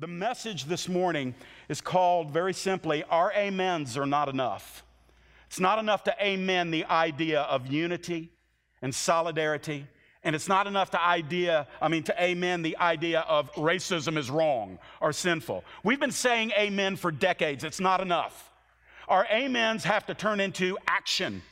[0.00, 1.34] The message this morning
[1.68, 4.82] is called very simply Our Amens Are Not Enough.
[5.46, 8.30] It's not enough to amen the idea of unity
[8.80, 9.86] and solidarity.
[10.24, 14.30] And it's not enough to idea, I mean, to amen the idea of racism is
[14.30, 15.64] wrong or sinful.
[15.84, 17.62] We've been saying amen for decades.
[17.62, 18.50] It's not enough.
[19.06, 21.42] Our amens have to turn into action.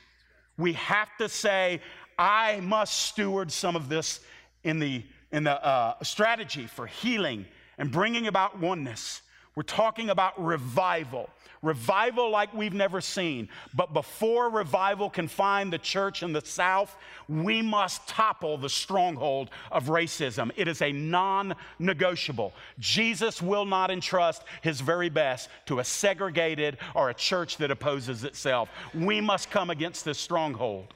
[0.56, 1.82] We have to say,
[2.18, 4.20] I must steward some of this
[4.64, 7.44] in the, in the uh, strategy for healing
[7.79, 9.22] and bringing about oneness.
[9.54, 11.28] We're talking about revival.
[11.62, 13.48] Revival like we've never seen.
[13.74, 16.96] But before revival can find the church in the South,
[17.28, 20.52] we must topple the stronghold of racism.
[20.54, 22.52] It is a non negotiable.
[22.78, 28.23] Jesus will not entrust his very best to a segregated or a church that opposes
[28.23, 28.68] itself.
[28.95, 30.95] We must come against this stronghold.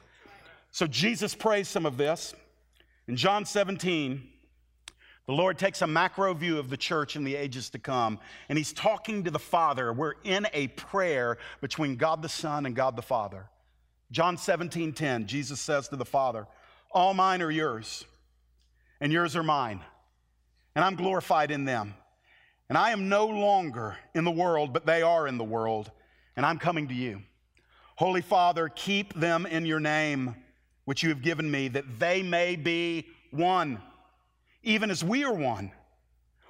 [0.71, 2.33] So Jesus prays some of this.
[3.09, 4.29] In John 17,
[5.25, 8.19] the Lord takes a macro view of the church in the ages to come,
[8.49, 9.93] and He's talking to the Father.
[9.93, 13.45] We're in a prayer between God the Son and God the Father.
[14.11, 16.45] John 17, 10, Jesus says to the Father,
[16.91, 18.03] All mine are yours,
[18.99, 19.81] and yours are mine,
[20.75, 21.95] and I'm glorified in them.
[22.69, 25.91] And I am no longer in the world, but they are in the world,
[26.35, 27.21] and I'm coming to you.
[27.95, 30.35] Holy Father, keep them in your name,
[30.85, 33.81] which you have given me, that they may be one
[34.63, 35.71] even as we are one.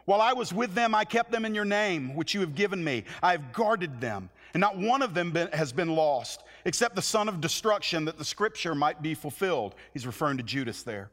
[0.06, 2.84] While I was with them, I kept them in your name, which you have given
[2.84, 3.06] me.
[3.22, 7.02] I have guarded them, and not one of them been, has been lost, except the
[7.02, 9.76] son of destruction, that the scripture might be fulfilled.
[9.94, 11.10] He's referring to Judas there.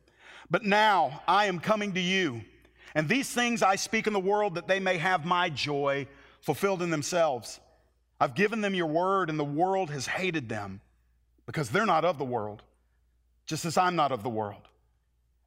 [0.50, 2.42] But now I am coming to you,
[2.94, 6.08] and these things I speak in the world that they may have my joy
[6.40, 7.60] fulfilled in themselves.
[8.18, 10.80] I've given them your word, and the world has hated them
[11.46, 12.62] because they're not of the world,
[13.46, 14.62] just as I'm not of the world.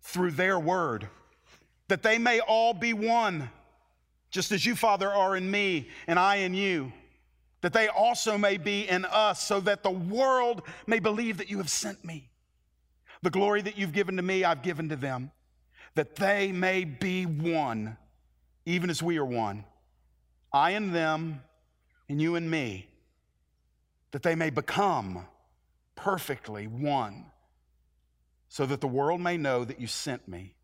[0.00, 1.08] through their word,
[1.88, 3.50] that they may all be one,
[4.30, 6.92] just as you, Father, are in me and I in you,
[7.60, 11.58] that they also may be in us, so that the world may believe that you
[11.58, 12.28] have sent me.
[13.22, 15.30] The glory that you've given to me, I've given to them,
[15.94, 17.96] that they may be one,
[18.64, 19.64] even as we are one.
[20.52, 21.42] I and them,
[22.08, 22.88] and you and me,
[24.12, 25.26] that they may become
[25.94, 27.26] perfectly one
[28.50, 30.54] so that the world may know that you sent me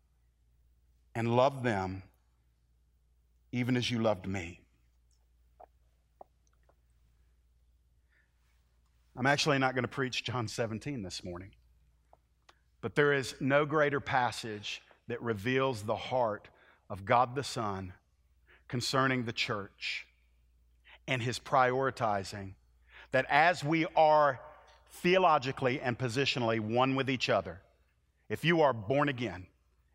[1.15, 2.03] and loved them
[3.53, 4.59] even as you loved me.
[9.15, 11.51] I'm actually not going to preach John 17 this morning,
[12.81, 16.49] but there is no greater passage that reveals the heart
[16.89, 17.93] of God the Son
[18.67, 20.05] concerning the church
[21.07, 22.55] and his prioritizing
[23.13, 24.41] that as we are
[24.89, 27.61] theologically and positionally one with each other,
[28.29, 29.47] if you are born again,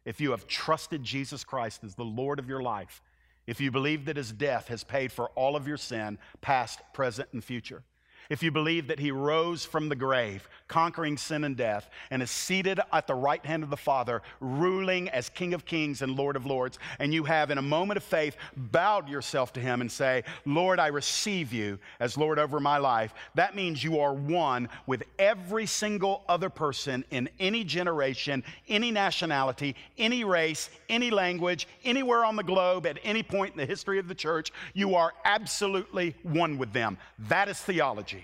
[0.05, 3.03] if you have trusted Jesus Christ as the Lord of your life,
[3.47, 7.29] if you believe that his death has paid for all of your sin, past, present,
[7.33, 7.83] and future,
[8.31, 12.31] if you believe that he rose from the grave, conquering sin and death, and is
[12.31, 16.37] seated at the right hand of the Father, ruling as King of kings and Lord
[16.37, 19.91] of lords, and you have, in a moment of faith, bowed yourself to him and
[19.91, 24.69] say, Lord, I receive you as Lord over my life, that means you are one
[24.87, 32.25] with every single other person in any generation, any nationality, any race, any language, anywhere
[32.25, 34.53] on the globe, at any point in the history of the church.
[34.75, 36.99] You are absolutely one with them.
[37.19, 38.22] That is theology.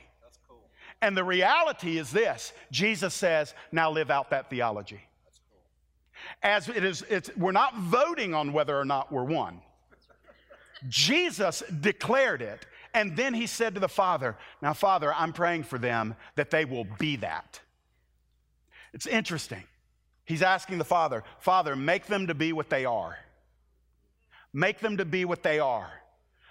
[1.01, 5.01] And the reality is this Jesus says, now live out that theology.
[6.43, 7.05] As it is,
[7.37, 9.61] we're not voting on whether or not we're one.
[10.89, 12.67] Jesus declared it.
[12.95, 16.65] And then he said to the Father, Now, Father, I'm praying for them that they
[16.65, 17.61] will be that.
[18.93, 19.63] It's interesting.
[20.25, 23.19] He's asking the Father, Father, make them to be what they are.
[24.53, 25.91] Make them to be what they are.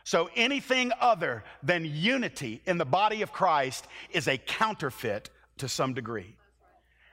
[0.08, 5.94] So anything other than unity in the body of Christ is a counterfeit to some
[5.94, 6.34] degree.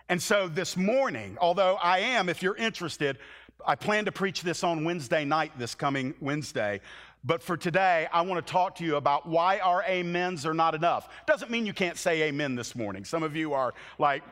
[0.08, 3.18] And so this morning, although I am, if you're interested,
[3.66, 6.80] I plan to preach this on Wednesday night, this coming Wednesday.
[7.24, 10.76] But for today, I want to talk to you about why our amens are not
[10.76, 11.08] enough.
[11.26, 13.04] Doesn't mean you can't say amen this morning.
[13.04, 14.22] Some of you are like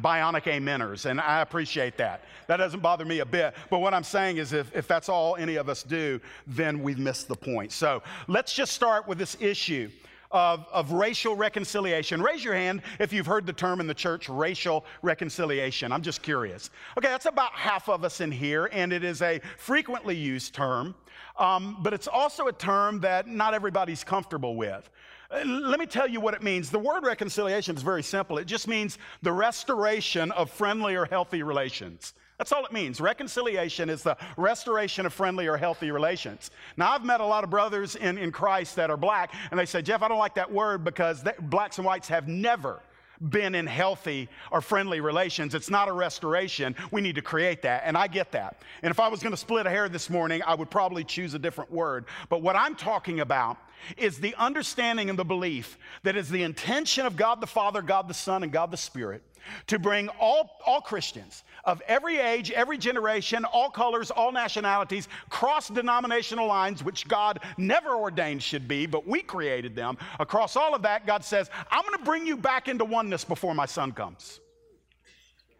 [0.00, 2.24] bionic ameners, and I appreciate that.
[2.46, 3.54] That doesn't bother me a bit.
[3.70, 6.98] But what I'm saying is, if, if that's all any of us do, then we've
[6.98, 7.72] missed the point.
[7.72, 9.90] So let's just start with this issue
[10.30, 12.22] of, of racial reconciliation.
[12.22, 15.92] Raise your hand if you've heard the term in the church, racial reconciliation.
[15.92, 16.70] I'm just curious.
[16.96, 20.94] Okay, that's about half of us in here, and it is a frequently used term,
[21.38, 24.88] um, but it's also a term that not everybody's comfortable with.
[25.30, 26.70] Uh, let me tell you what it means.
[26.70, 28.38] The word reconciliation is very simple.
[28.38, 32.14] It just means the restoration of friendly or healthy relations.
[32.38, 33.00] That's all it means.
[33.00, 36.50] Reconciliation is the restoration of friendly or healthy relations.
[36.76, 39.66] Now, I've met a lot of brothers in, in Christ that are black, and they
[39.66, 42.80] say, Jeff, I don't like that word because they, blacks and whites have never
[43.28, 45.54] been in healthy or friendly relations.
[45.54, 46.76] It's not a restoration.
[46.92, 47.82] We need to create that.
[47.84, 48.62] And I get that.
[48.82, 51.34] And if I was going to split a hair this morning, I would probably choose
[51.34, 52.06] a different word.
[52.28, 53.58] But what I'm talking about
[53.96, 58.08] is the understanding and the belief that is the intention of God the Father, God
[58.08, 59.22] the Son, and God the Spirit
[59.68, 65.68] to bring all, all Christians of every age, every generation, all colors, all nationalities, cross
[65.68, 69.98] denominational lines, which God never ordained should be, but we created them.
[70.18, 73.54] Across all of that, God says, I'm going to bring you back into oneness before
[73.54, 74.40] my son comes.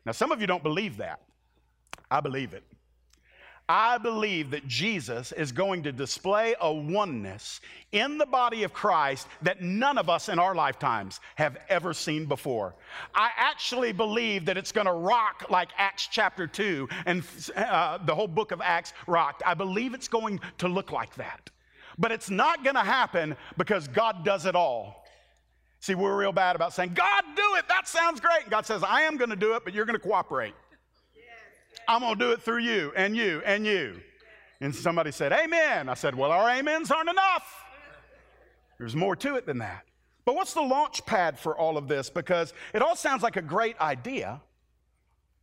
[0.04, 1.20] Now, some of you don't believe that.
[2.10, 2.64] I believe it.
[3.68, 7.60] I believe that Jesus is going to display a oneness
[7.92, 12.24] in the body of Christ that none of us in our lifetimes have ever seen
[12.24, 12.74] before.
[13.14, 17.22] I actually believe that it's going to rock like Acts chapter 2 and
[17.56, 19.42] uh, the whole book of Acts rocked.
[19.44, 21.50] I believe it's going to look like that.
[21.98, 25.04] But it's not going to happen because God does it all.
[25.80, 27.68] See, we're real bad about saying, God, do it.
[27.68, 28.42] That sounds great.
[28.42, 30.54] And God says, I am going to do it, but you're going to cooperate.
[31.88, 34.00] I'm going to do it through you and you and you.
[34.60, 35.88] And somebody said, Amen.
[35.88, 37.64] I said, Well, our amens aren't enough.
[38.78, 39.84] There's more to it than that.
[40.24, 42.10] But what's the launch pad for all of this?
[42.10, 44.40] Because it all sounds like a great idea.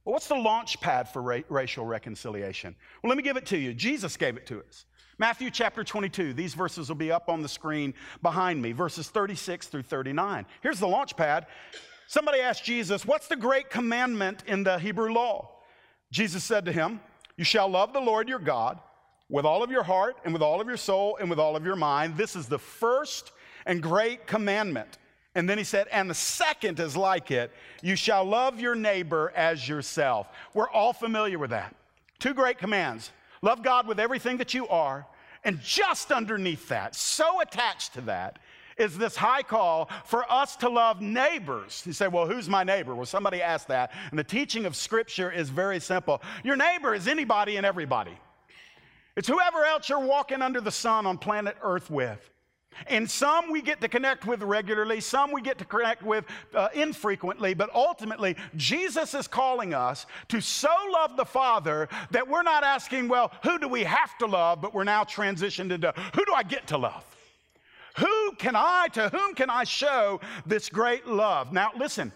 [0.06, 2.76] But what's the launch pad for ra- racial reconciliation?
[3.02, 3.74] Well, let me give it to you.
[3.74, 4.86] Jesus gave it to us.
[5.18, 6.34] Matthew chapter 22.
[6.34, 10.46] These verses will be up on the screen behind me, verses 36 through 39.
[10.62, 11.48] Here's the launch pad.
[12.08, 15.55] Somebody asked Jesus, What's the great commandment in the Hebrew law?
[16.16, 17.02] Jesus said to him,
[17.36, 18.80] You shall love the Lord your God
[19.30, 21.66] with all of your heart and with all of your soul and with all of
[21.66, 22.16] your mind.
[22.16, 23.34] This is the first
[23.66, 24.98] and great commandment.
[25.36, 27.52] And then he said, And the second is like it
[27.82, 30.28] you shall love your neighbor as yourself.
[30.54, 31.76] We're all familiar with that.
[32.20, 33.12] Two great commands
[33.42, 35.06] love God with everything that you are.
[35.44, 38.40] And just underneath that, so attached to that,
[38.78, 41.84] is this high call for us to love neighbors.
[41.86, 42.94] You say, well, who's my neighbor?
[42.96, 43.92] Well, somebody asked that.
[44.10, 48.18] And the teaching of Scripture is very simple your neighbor is anybody and everybody,
[49.16, 52.30] it's whoever else you're walking under the sun on planet Earth with.
[52.88, 56.68] And some we get to connect with regularly, some we get to connect with uh,
[56.74, 62.66] infrequently, but ultimately, Jesus is calling us to so love the Father that we're not
[62.66, 66.34] asking, well, who do we have to love, but we're now transitioned into who do
[66.34, 67.15] I get to love?
[67.98, 71.54] Who can I, to whom can I show this great love?
[71.54, 72.12] Now, listen,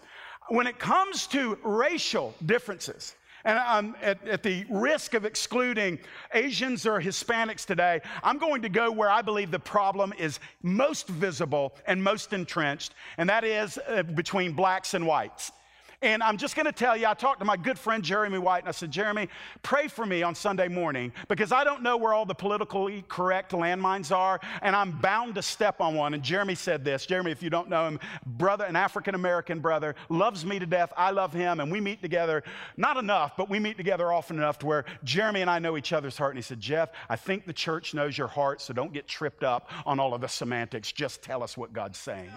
[0.48, 5.98] when it comes to racial differences, and I'm at, at, the risk of excluding
[6.34, 11.08] Asians or Hispanics today, I'm going to go where I believe the problem is most
[11.08, 15.52] visible and most entrenched, and that is uh, between blacks and whites.
[16.02, 18.60] And I'm just going to tell you, I talked to my good friend Jeremy White,
[18.60, 19.28] and I said, Jeremy,
[19.62, 23.52] pray for me on Sunday morning because I don't know where all the politically correct
[23.52, 26.14] landmines are, and I'm bound to step on one.
[26.14, 29.94] And Jeremy said this Jeremy, if you don't know him, brother, an African American brother,
[30.08, 30.90] loves me to death.
[30.96, 32.44] I love him, and we meet together,
[32.78, 35.92] not enough, but we meet together often enough to where Jeremy and I know each
[35.92, 36.30] other's heart.
[36.30, 39.44] And he said, Jeff, I think the church knows your heart, so don't get tripped
[39.44, 40.92] up on all of the semantics.
[40.92, 42.30] Just tell us what God's saying.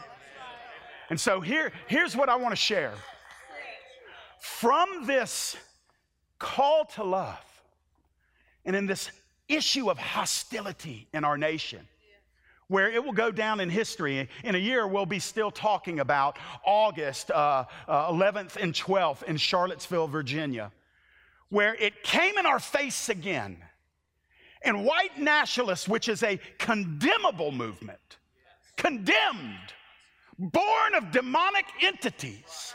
[1.09, 2.93] And so here, here's what I want to share.
[4.43, 5.55] From this
[6.38, 7.39] call to love
[8.65, 9.09] and in this
[9.47, 11.88] issue of hostility in our nation,
[12.67, 14.27] where it will go down in history.
[14.43, 19.38] In a year, we'll be still talking about August uh, uh, 11th and 12th in
[19.38, 20.73] Charlottesville, Virginia,
[21.47, 23.55] where it came in our face again.
[24.62, 28.17] And white nationalists, which is a condemnable movement,
[28.75, 29.71] condemned,
[30.38, 32.73] born of demonic entities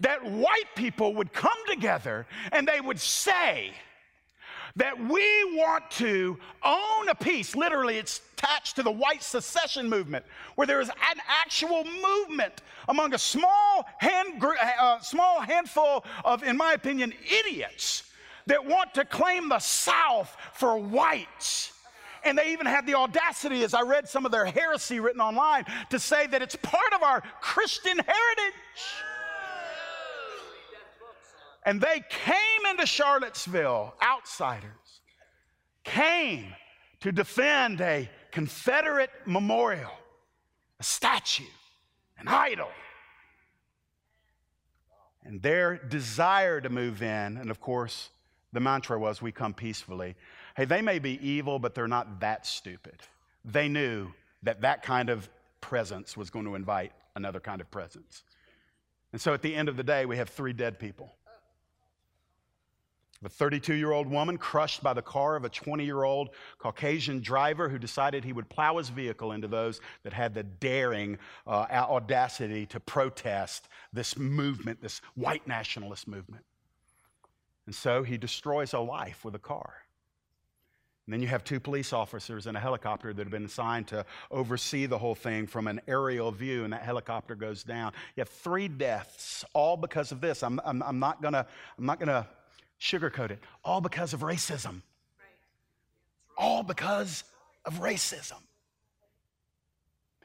[0.00, 3.72] that white people would come together and they would say
[4.76, 7.56] that we want to own a piece.
[7.56, 10.24] Literally, it's attached to the white secession movement,
[10.54, 16.56] where there is an actual movement among a small, hand, uh, small handful of, in
[16.56, 18.04] my opinion, idiots
[18.46, 21.72] that want to claim the South for whites.
[22.24, 25.64] And they even had the audacity, as I read some of their heresy written online,
[25.90, 28.54] to say that it's part of our Christian heritage.
[31.68, 35.02] And they came into Charlottesville, outsiders,
[35.84, 36.54] came
[37.00, 39.92] to defend a Confederate memorial,
[40.80, 41.44] a statue,
[42.16, 42.70] an idol.
[45.26, 48.08] And their desire to move in, and of course,
[48.54, 50.16] the mantra was, We come peacefully.
[50.56, 52.96] Hey, they may be evil, but they're not that stupid.
[53.44, 54.08] They knew
[54.42, 55.28] that that kind of
[55.60, 58.22] presence was going to invite another kind of presence.
[59.12, 61.12] And so at the end of the day, we have three dead people.
[63.20, 67.20] The 32 year old woman crushed by the car of a 20 year old Caucasian
[67.20, 71.66] driver who decided he would plow his vehicle into those that had the daring uh,
[71.72, 76.44] audacity to protest this movement, this white nationalist movement.
[77.66, 79.74] And so he destroys a life with a car.
[81.08, 84.04] And then you have two police officers and a helicopter that have been assigned to
[84.30, 87.92] oversee the whole thing from an aerial view, and that helicopter goes down.
[88.14, 90.42] You have three deaths, all because of this.
[90.42, 91.22] I'm, I'm, I'm not
[91.78, 92.28] not gonna
[92.80, 94.82] sugarcoat it, all because of racism.
[96.36, 97.24] All because
[97.64, 98.40] of racism.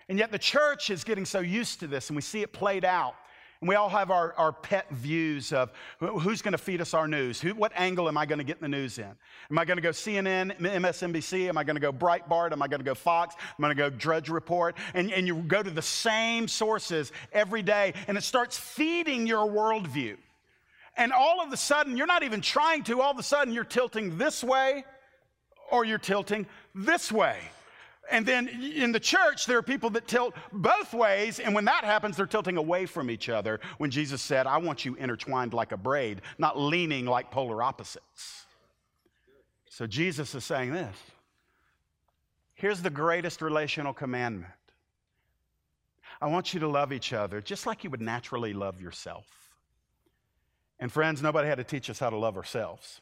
[0.09, 2.85] And yet the church is getting so used to this, and we see it played
[2.85, 3.15] out
[3.63, 7.07] and we all have our, our pet views of who's going to feed us our
[7.07, 7.39] news.
[7.39, 9.05] Who, what angle am I going to get the news in?
[9.05, 11.47] Am I going to go CNN, MSNBC?
[11.47, 12.51] Am I going to go Breitbart?
[12.51, 13.35] Am I going to go Fox?
[13.57, 14.75] Am I going to go Drudge Report?
[14.93, 19.49] And, and you go to the same sources every day, and it starts feeding your
[19.49, 20.17] worldview.
[20.95, 23.63] And all of a sudden, you're not even trying to, all of a sudden, you're
[23.63, 24.85] tilting this way
[25.71, 26.45] or you're tilting
[26.75, 27.39] this way.
[28.11, 31.39] And then in the church, there are people that tilt both ways.
[31.39, 33.59] And when that happens, they're tilting away from each other.
[33.77, 38.45] When Jesus said, I want you intertwined like a braid, not leaning like polar opposites.
[39.69, 40.95] So Jesus is saying this
[42.53, 44.53] here's the greatest relational commandment
[46.21, 49.25] I want you to love each other just like you would naturally love yourself.
[50.83, 52.99] And friends, nobody had to teach us how to love ourselves.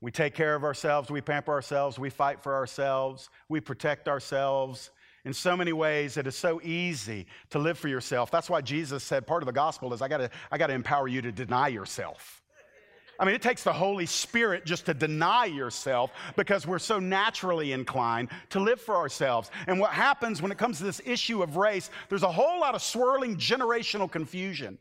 [0.00, 4.90] We take care of ourselves, we pamper ourselves, we fight for ourselves, we protect ourselves.
[5.24, 8.32] In so many ways, it is so easy to live for yourself.
[8.32, 11.22] That's why Jesus said part of the gospel is I gotta, I gotta empower you
[11.22, 12.42] to deny yourself.
[13.16, 17.70] I mean, it takes the Holy Spirit just to deny yourself because we're so naturally
[17.70, 19.52] inclined to live for ourselves.
[19.68, 22.74] And what happens when it comes to this issue of race, there's a whole lot
[22.74, 24.78] of swirling generational confusion.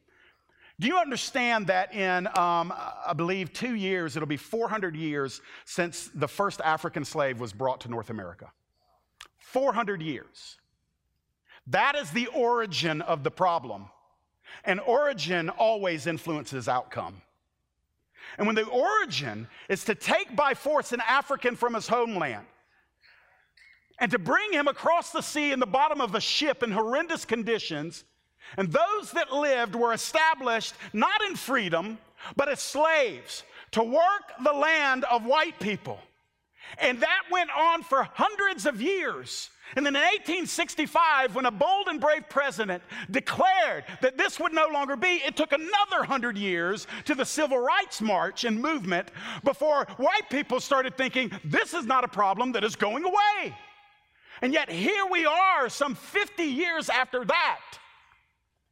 [0.82, 6.10] Do you understand that in, um, I believe, two years, it'll be 400 years since
[6.16, 8.52] the first African slave was brought to North America?
[9.38, 10.58] 400 years.
[11.68, 13.92] That is the origin of the problem.
[14.66, 17.22] And origin always influences outcome.
[18.40, 22.48] And when the origin is to take by force an African from his homeland
[24.00, 27.24] and to bring him across the sea in the bottom of a ship in horrendous
[27.24, 28.04] conditions
[28.58, 31.98] and those that lived were established not in freedom,
[32.36, 36.00] but as slaves to work the land of white people.
[36.78, 39.50] And that went on for hundreds of years.
[39.76, 44.68] And then in 1865, when a bold and brave president declared that this would no
[44.68, 49.10] longer be, it took another hundred years to the civil rights march and movement
[49.44, 53.56] before white people started thinking this is not a problem that is going away.
[54.42, 57.62] And yet here we are, some 50 years after that.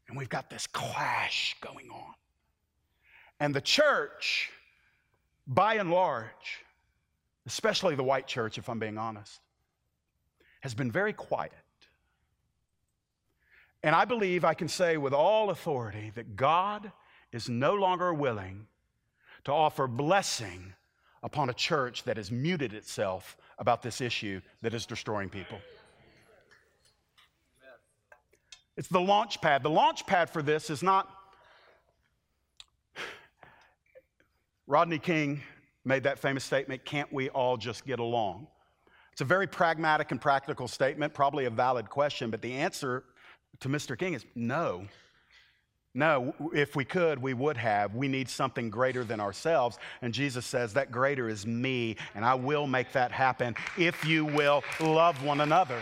[0.10, 2.14] And we've got this clash going on.
[3.40, 4.50] And the church,
[5.48, 6.66] by and large,
[7.46, 9.40] especially the white church, if I'm being honest,
[10.62, 11.54] has been very quiet.
[13.84, 16.92] And I believe I can say with all authority that God
[17.32, 18.68] is no longer willing
[19.46, 20.74] to offer blessing
[21.22, 25.60] upon a church that has muted itself about this issue that is destroying people.
[28.80, 29.62] It's the launch pad.
[29.62, 31.14] The launch pad for this is not.
[34.68, 35.42] Rodney King
[35.84, 38.48] made that famous statement can't we all just get along?
[39.12, 43.04] It's a very pragmatic and practical statement, probably a valid question, but the answer
[43.60, 44.00] to Mr.
[44.00, 44.86] King is no.
[45.94, 47.96] No, if we could, we would have.
[47.96, 49.78] We need something greater than ourselves.
[50.02, 54.24] And Jesus says, That greater is me, and I will make that happen if you
[54.24, 55.82] will love one another.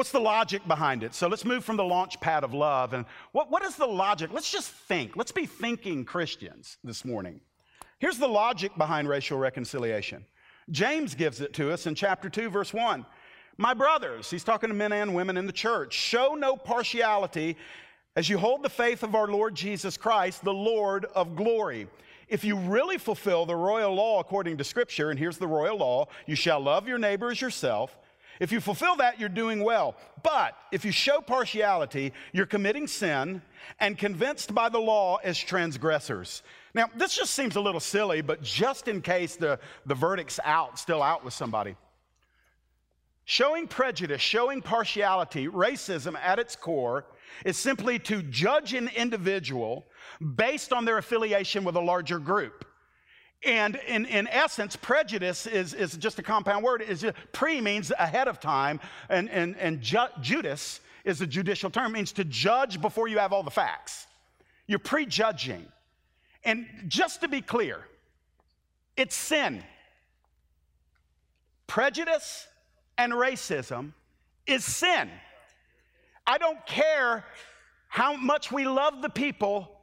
[0.00, 1.12] What's the logic behind it?
[1.12, 2.94] So let's move from the launch pad of love.
[2.94, 4.30] And what, what is the logic?
[4.32, 5.14] Let's just think.
[5.14, 7.42] Let's be thinking Christians this morning.
[7.98, 10.24] Here's the logic behind racial reconciliation.
[10.70, 13.04] James gives it to us in chapter 2, verse 1.
[13.58, 17.58] My brothers, he's talking to men and women in the church, show no partiality
[18.16, 21.88] as you hold the faith of our Lord Jesus Christ, the Lord of glory.
[22.26, 26.06] If you really fulfill the royal law according to Scripture, and here's the royal law
[26.24, 27.98] you shall love your neighbor as yourself.
[28.40, 29.94] If you fulfill that, you're doing well.
[30.22, 33.42] But if you show partiality, you're committing sin
[33.78, 36.42] and convinced by the law as transgressors.
[36.74, 40.78] Now, this just seems a little silly, but just in case the, the verdict's out,
[40.78, 41.76] still out with somebody.
[43.26, 47.04] Showing prejudice, showing partiality, racism at its core
[47.44, 49.86] is simply to judge an individual
[50.34, 52.64] based on their affiliation with a larger group.
[53.44, 56.82] And in, in essence, prejudice is, is just a compound word.
[56.82, 61.92] Is pre means ahead of time, and, and, and ju- Judas is a judicial term,
[61.92, 64.06] it means to judge before you have all the facts.
[64.66, 65.66] You're prejudging.
[66.44, 67.80] And just to be clear,
[68.96, 69.62] it's sin.
[71.66, 72.46] Prejudice
[72.98, 73.92] and racism
[74.46, 75.10] is sin.
[76.26, 77.24] I don't care
[77.88, 79.79] how much we love the people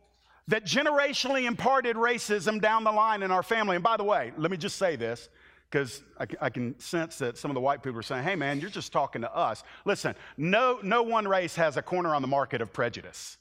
[0.47, 3.75] that generationally imparted racism down the line in our family.
[3.75, 5.29] And by the way, let me just say this
[5.69, 8.61] because I, I, can sense that some of the white people are saying, hey man,
[8.61, 9.63] you're just talking to us.
[9.83, 13.37] Listen, no, no one race has a corner on the market of prejudice.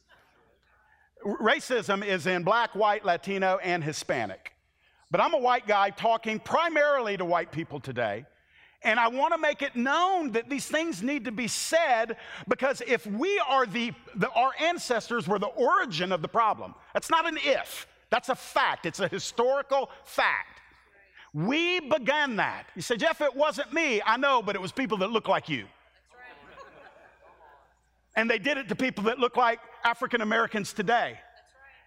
[1.24, 4.52] Racism is in black, white, Latino, and Hispanic.
[5.10, 8.26] But I'm a white guy talking primarily to white people today.
[8.86, 12.16] And I want to make it known that these things need to be said
[12.46, 17.10] because if we are the, the, our ancestors were the origin of the problem, that's
[17.10, 18.86] not an if, that's a fact.
[18.86, 20.60] It's a historical fact.
[21.34, 22.68] We began that.
[22.76, 24.00] You say, Jeff, it wasn't me.
[24.06, 25.66] I know, but it was people that look like you.
[28.14, 31.18] And they did it to people that look like African Americans today.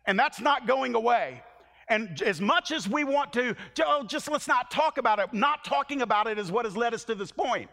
[0.05, 1.43] And that's not going away.
[1.89, 5.65] And as much as we want to, oh, just let's not talk about it, not
[5.65, 7.69] talking about it is what has led us to this point.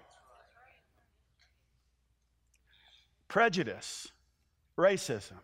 [3.28, 4.08] Prejudice,
[4.78, 5.36] racism,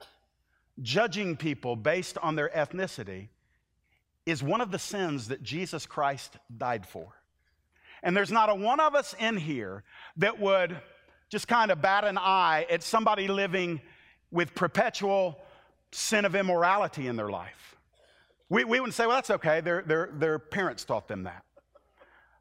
[0.81, 3.29] judging people based on their ethnicity
[4.25, 7.13] is one of the sins that Jesus Christ died for.
[8.03, 9.85] And there's not a one of us in here
[10.17, 10.81] that would
[11.29, 13.81] just kind of bat an eye at somebody living
[14.31, 15.39] with perpetual
[15.91, 17.72] sin of immorality in their life.
[18.53, 19.63] We, we wouldn't say, well, that's okay.
[19.63, 21.43] Their, their, their parents taught them that.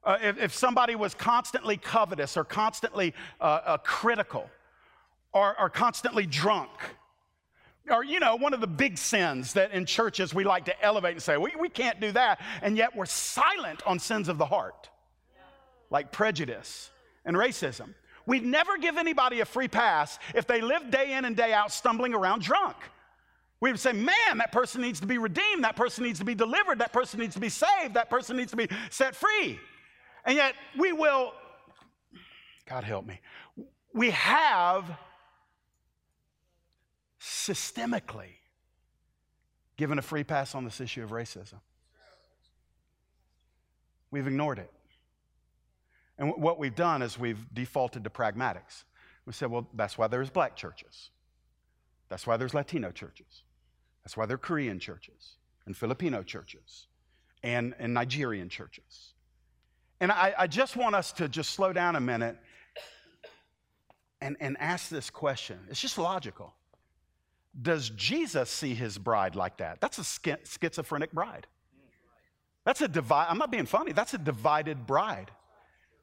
[0.04, 4.50] Uh, if, if, somebody was constantly covetous or constantly uh, uh, critical
[5.32, 6.70] or, or constantly drunk,
[7.90, 11.14] or, you know, one of the big sins that in churches we like to elevate
[11.14, 14.46] and say, we, we can't do that, and yet we're silent on sins of the
[14.46, 14.90] heart,
[15.92, 16.90] like prejudice
[17.24, 17.94] and racism.
[18.26, 21.72] We'd never give anybody a free pass if they live day in and day out
[21.72, 22.76] stumbling around drunk.
[23.62, 25.64] We would say, man, that person needs to be redeemed.
[25.64, 26.80] That person needs to be delivered.
[26.80, 27.94] That person needs to be saved.
[27.94, 29.60] That person needs to be set free.
[30.26, 31.34] And yet, we will,
[32.68, 33.20] God help me,
[33.94, 34.86] we have
[37.20, 38.34] systemically
[39.78, 41.60] given a free pass on this issue of racism.
[44.10, 44.72] We've ignored it.
[46.18, 48.84] And what we've done is we've defaulted to pragmatics.
[49.26, 51.12] We said, well, that's why there's black churches.
[52.10, 53.44] That's why there's Latino churches.
[54.04, 55.36] That's why they're Korean churches
[55.66, 56.88] and Filipino churches
[57.44, 59.14] and, and Nigerian churches.
[60.00, 62.38] And I, I just want us to just slow down a minute
[64.20, 65.60] and, and ask this question.
[65.70, 66.54] It's just logical.
[67.60, 69.82] Does Jesus see his bride like that?
[69.82, 71.48] That's a schizophrenic bride.
[72.66, 73.28] That's a divide.
[73.30, 73.92] I'm not being funny.
[73.92, 75.32] That's a divided bride.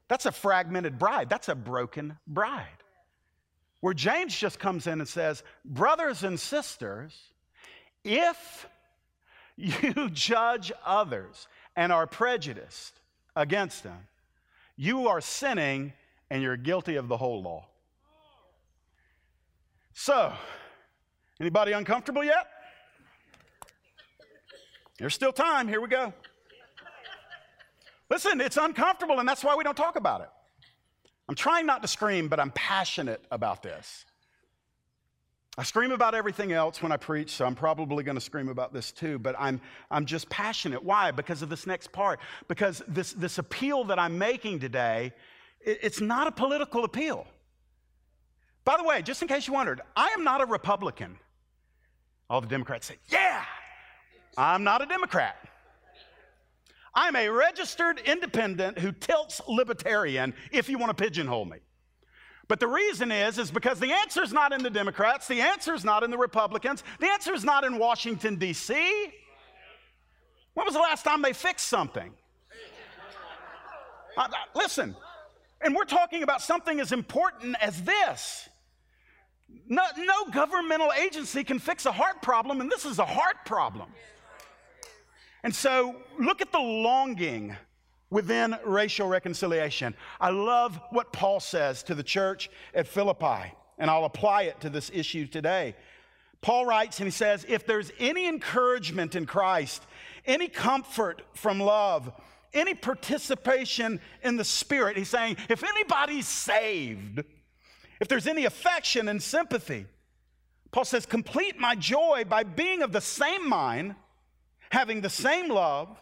[0.09, 1.31] That's a fragmented bride.
[1.31, 2.67] That's a broken bride.
[3.81, 7.17] Where James just comes in and says, Brothers and sisters,
[8.09, 8.67] if
[9.57, 12.95] you judge others and are prejudiced
[13.37, 14.09] against them,
[14.77, 15.93] you are sinning
[16.31, 17.67] and you're guilty of the whole law.
[19.93, 20.33] So,
[21.41, 22.47] anybody uncomfortable yet?
[24.99, 25.69] There's still time.
[25.69, 26.13] Here we go.
[28.11, 30.29] Listen, it's uncomfortable, and that's why we don't talk about it.
[31.29, 34.07] I'm trying not to scream, but I'm passionate about this.
[35.59, 38.73] I scream about everything else when I preach, so I'm probably going to scream about
[38.73, 40.85] this too, but I'm, I'm just passionate.
[40.85, 41.11] Why?
[41.11, 42.21] Because of this next part.
[42.47, 45.13] Because this, this appeal that I'm making today,
[45.61, 47.27] it, it's not a political appeal.
[48.65, 51.19] By the way, just in case you wondered, I am not a Republican.
[52.31, 53.43] All the Democrats say, yeah,
[54.37, 55.39] I'm not a Democrat.
[56.95, 61.59] I'm a registered independent who tilts libertarian if you want to pigeonhole me.
[62.49, 65.75] But the reason is, is because the answer is not in the Democrats, the answer
[65.75, 68.75] is not in the Republicans, the answer is not in Washington, D.C.
[70.55, 72.11] When was the last time they fixed something?
[74.17, 74.97] Uh, listen,
[75.61, 78.49] and we're talking about something as important as this.
[79.69, 83.91] No, no governmental agency can fix a heart problem, and this is a heart problem.
[85.45, 87.57] And so look at the longing
[88.11, 89.95] within racial reconciliation.
[90.21, 94.71] I love what Paul says to the church at Philippi, and I'll apply it to
[94.71, 95.75] this issue today.
[96.41, 99.83] Paul writes and he says, If there's any encouragement in Christ,
[100.25, 102.13] any comfort from love,
[102.55, 107.23] any participation in the Spirit, he's saying, if anybody's saved,
[108.01, 109.87] if there's any affection and sympathy,
[110.71, 113.95] Paul says, complete my joy by being of the same mind,
[114.71, 116.01] having the same love,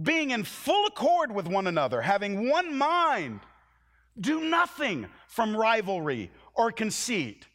[0.00, 3.40] being in full accord with one another, having one mind.
[4.20, 7.46] Do nothing from rivalry or conceit,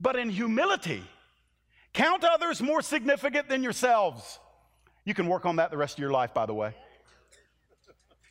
[0.00, 1.02] but in humility.
[1.92, 4.38] Count others more significant than yourselves.
[5.04, 6.74] You can work on that the rest of your life, by the way.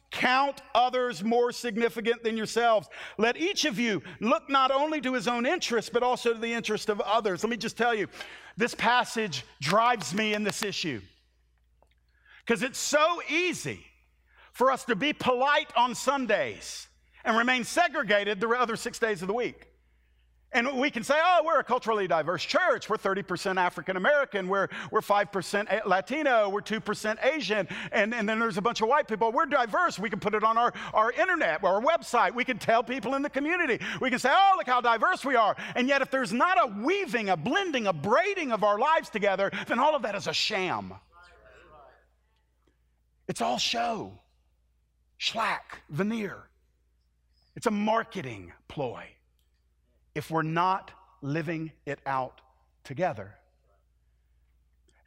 [0.09, 2.89] Count others more significant than yourselves.
[3.17, 6.51] Let each of you look not only to his own interest, but also to the
[6.51, 7.43] interest of others.
[7.43, 8.07] Let me just tell you,
[8.57, 10.99] this passage drives me in this issue.
[12.51, 13.79] Because it's so easy
[14.51, 16.89] for us to be polite on Sundays
[17.23, 19.69] and remain segregated the other six days of the week.
[20.51, 22.89] And we can say, oh, we're a culturally diverse church.
[22.89, 24.49] We're 30% African American.
[24.49, 26.49] We're, we're 5% Latino.
[26.49, 27.69] We're 2% Asian.
[27.93, 29.31] And, and then there's a bunch of white people.
[29.31, 29.97] We're diverse.
[29.97, 32.35] We can put it on our, our internet, our website.
[32.35, 33.79] We can tell people in the community.
[34.01, 35.55] We can say, oh, look how diverse we are.
[35.73, 39.51] And yet, if there's not a weaving, a blending, a braiding of our lives together,
[39.69, 40.95] then all of that is a sham.
[43.31, 44.19] It's all show,
[45.17, 46.49] schlack, veneer.
[47.55, 49.05] It's a marketing ploy
[50.13, 50.91] if we're not
[51.21, 52.41] living it out
[52.83, 53.33] together.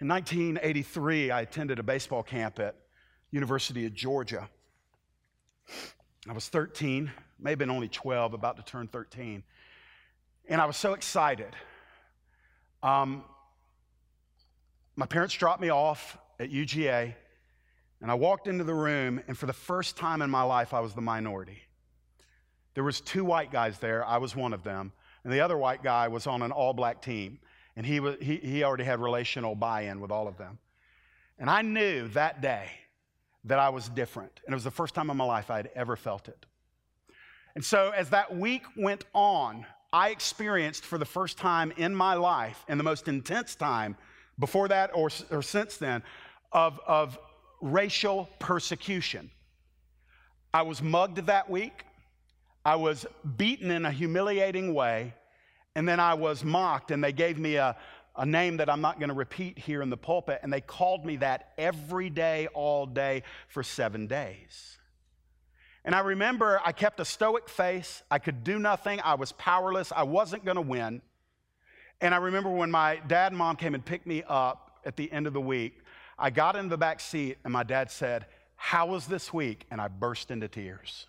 [0.01, 2.77] In 1983, I attended a baseball camp at
[3.31, 4.49] University of Georgia.
[6.27, 9.43] I was 13, may have been only 12, about to turn 13.
[10.49, 11.55] And I was so excited.
[12.83, 13.23] Um,
[14.97, 17.17] my parents dropped me off at UGA,
[18.05, 20.81] and I walked into the room, and for the first time in my life, I
[20.81, 21.63] was the minority.
[22.75, 24.05] There was two white guys there.
[24.05, 24.93] I was one of them.
[25.25, 27.39] And the other white guy was on an all-black team.
[27.77, 30.59] And he, was, he, he already had relational buy-in with all of them.
[31.39, 32.69] And I knew that day
[33.45, 34.39] that I was different.
[34.45, 36.45] And it was the first time in my life I had ever felt it.
[37.55, 39.65] And so as that week went on,
[39.95, 43.97] I experienced for the first time in my life, and the most intense time
[44.39, 46.03] before that or, or since then,
[46.53, 47.19] of, of
[47.65, 49.31] racial persecution.
[50.53, 51.85] I was mugged that week.
[52.65, 55.15] I was beaten in a humiliating way,
[55.75, 57.77] and then I was mocked, and they gave me a,
[58.17, 61.05] a name that I'm not going to repeat here in the pulpit, and they called
[61.05, 64.79] me that every day, all day, for seven days.
[65.87, 68.03] And I remember I kept a stoic face.
[68.11, 69.01] I could do nothing.
[69.05, 69.93] I was powerless.
[69.95, 71.03] I wasn't going to win.
[72.01, 75.11] And I remember when my dad and mom came and picked me up at the
[75.13, 75.81] end of the week,
[76.19, 79.67] I got in the back seat, and my dad said, How was this week?
[79.71, 81.07] And I burst into tears.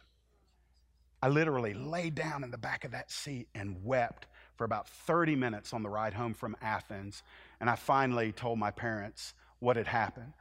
[1.22, 5.36] I literally lay down in the back of that seat and wept for about 30
[5.36, 7.24] minutes on the ride home from Athens.
[7.60, 10.34] And I finally told my parents what had happened.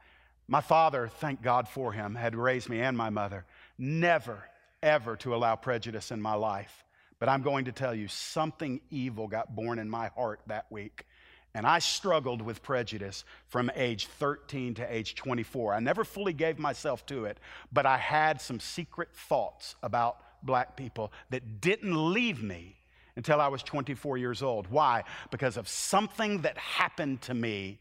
[0.47, 3.45] My father, thank God for him, had raised me and my mother
[3.77, 4.43] never,
[4.83, 6.83] ever to allow prejudice in my life.
[7.19, 11.05] But I'm going to tell you, something evil got born in my heart that week.
[11.55, 15.73] And I struggled with prejudice from age 13 to age 24.
[15.73, 17.39] I never fully gave myself to it,
[17.71, 22.75] but I had some secret thoughts about black people that didn't leave me
[23.15, 24.67] until I was 24 years old.
[24.67, 25.05] Why?
[25.31, 27.79] Because of something that happened to me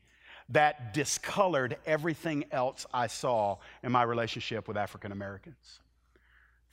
[0.51, 5.81] that discolored everything else I saw in my relationship with African Americans.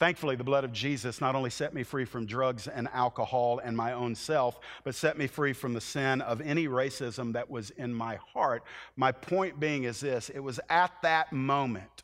[0.02, 3.78] Thankfully, the blood of Jesus not only set me free from drugs and alcohol and
[3.78, 7.70] my own self, but set me free from the sin of any racism that was
[7.70, 8.64] in my heart.
[8.96, 12.02] My point being is this it was at that moment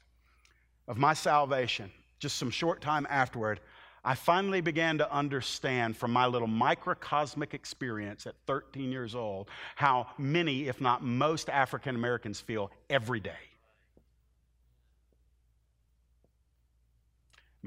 [0.87, 3.61] of my salvation, just some short time afterward,
[4.05, 10.05] I finally began to understand from my little microcosmic experience at 13 years old how
[10.19, 13.56] many, if not most, African Americans feel every day.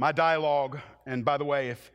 [0.00, 1.92] My dialogue, and by the way, if,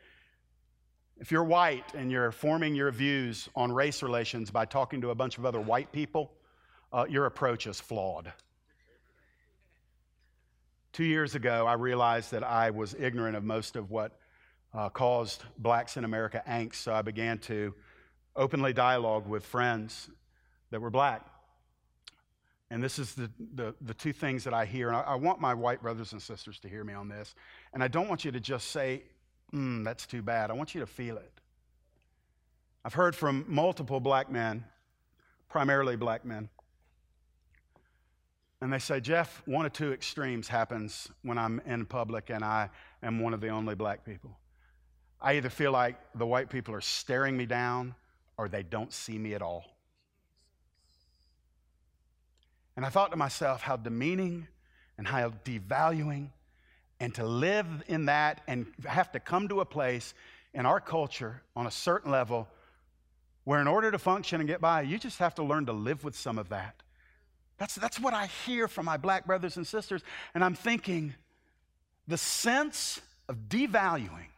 [1.17, 5.15] if you're white and you're forming your views on race relations by talking to a
[5.15, 6.31] bunch of other white people,
[6.93, 8.31] uh, your approach is flawed.
[10.93, 14.19] Two years ago, I realized that I was ignorant of most of what
[14.71, 17.73] uh, caused blacks in America angst, so I began to
[18.35, 20.11] openly dialogue with friends
[20.69, 21.25] that were black.
[22.71, 24.87] And this is the, the, the two things that I hear.
[24.87, 27.35] And I, I, want my white brothers and sisters to hear me on this.
[27.73, 29.03] And I don't want you to just say,
[29.53, 30.49] mm, that's too bad.
[30.49, 31.31] I want you to feel it.
[32.83, 34.65] I've heard from multiple black men,
[35.47, 36.49] primarily black men,
[38.61, 42.69] and they say, Jeff, one of two extremes happens when I'm in public and I
[43.03, 44.37] am one of the only black people.
[45.21, 47.95] I either feel like the white people are staring me down
[48.37, 49.74] or they don't see me at all.
[52.75, 54.47] And I thought to myself, how demeaning
[54.97, 56.29] and how devaluing,
[56.99, 60.13] and to live in that and have to come to a place
[60.53, 62.47] in our culture on a certain level
[63.43, 66.03] where, in order to function and get by, you just have to learn to live
[66.03, 66.81] with some of that.
[67.57, 70.01] That's, that's what I hear from my black brothers and sisters.
[70.33, 71.13] And I'm thinking
[72.07, 74.29] the sense of devaluing,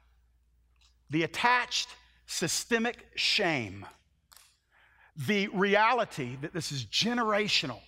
[1.09, 1.89] the attached
[2.25, 3.85] systemic shame,
[5.15, 7.79] the reality that this is generational.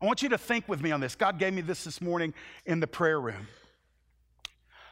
[0.00, 1.14] I want you to think with me on this.
[1.14, 2.34] God gave me this this morning
[2.66, 3.48] in the prayer room.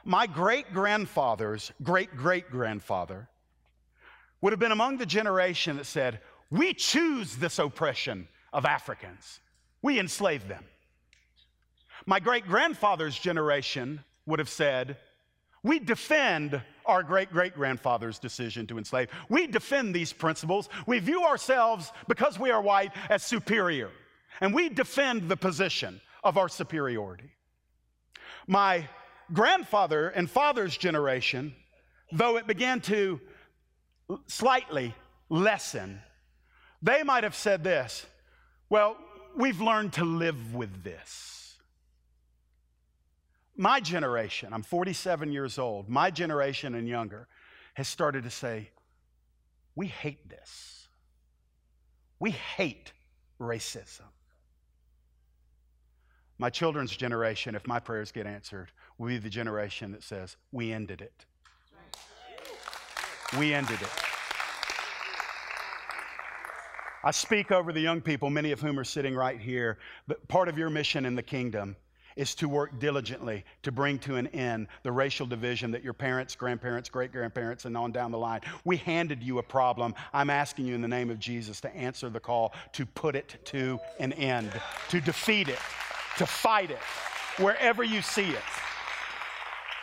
[0.05, 3.29] My great grandfather's great great grandfather
[4.41, 9.41] would have been among the generation that said, We choose this oppression of Africans,
[9.83, 10.65] we enslave them.
[12.07, 14.97] My great grandfather's generation would have said,
[15.63, 19.09] We defend our great great grandfather's decision to enslave.
[19.29, 20.69] We defend these principles.
[20.87, 23.91] We view ourselves, because we are white, as superior.
[24.41, 27.31] And we defend the position of our superiority.
[28.47, 28.89] My
[29.33, 31.55] grandfather and father's generation,
[32.13, 33.21] though it began to
[34.27, 34.95] slightly
[35.29, 36.01] lessen,
[36.83, 38.07] they might have said this
[38.69, 38.97] Well,
[39.37, 41.57] we've learned to live with this.
[43.57, 47.29] My generation, I'm 47 years old, my generation and younger,
[47.75, 48.71] has started to say,
[49.75, 50.89] We hate this.
[52.19, 52.93] We hate
[53.41, 54.03] racism.
[56.39, 60.73] My children's generation, if my prayers get answered, will be the generation that says, We
[60.73, 61.25] ended it.
[63.39, 63.89] We ended it.
[67.03, 69.79] I speak over the young people, many of whom are sitting right here.
[70.09, 71.77] But part of your mission in the kingdom
[72.17, 76.35] is to work diligently to bring to an end the racial division that your parents,
[76.35, 78.41] grandparents, great grandparents, and on down the line.
[78.65, 79.95] We handed you a problem.
[80.13, 83.37] I'm asking you in the name of Jesus to answer the call to put it
[83.47, 84.51] to an end,
[84.91, 85.59] to defeat it
[86.19, 86.79] to fight it
[87.39, 88.43] wherever you see it.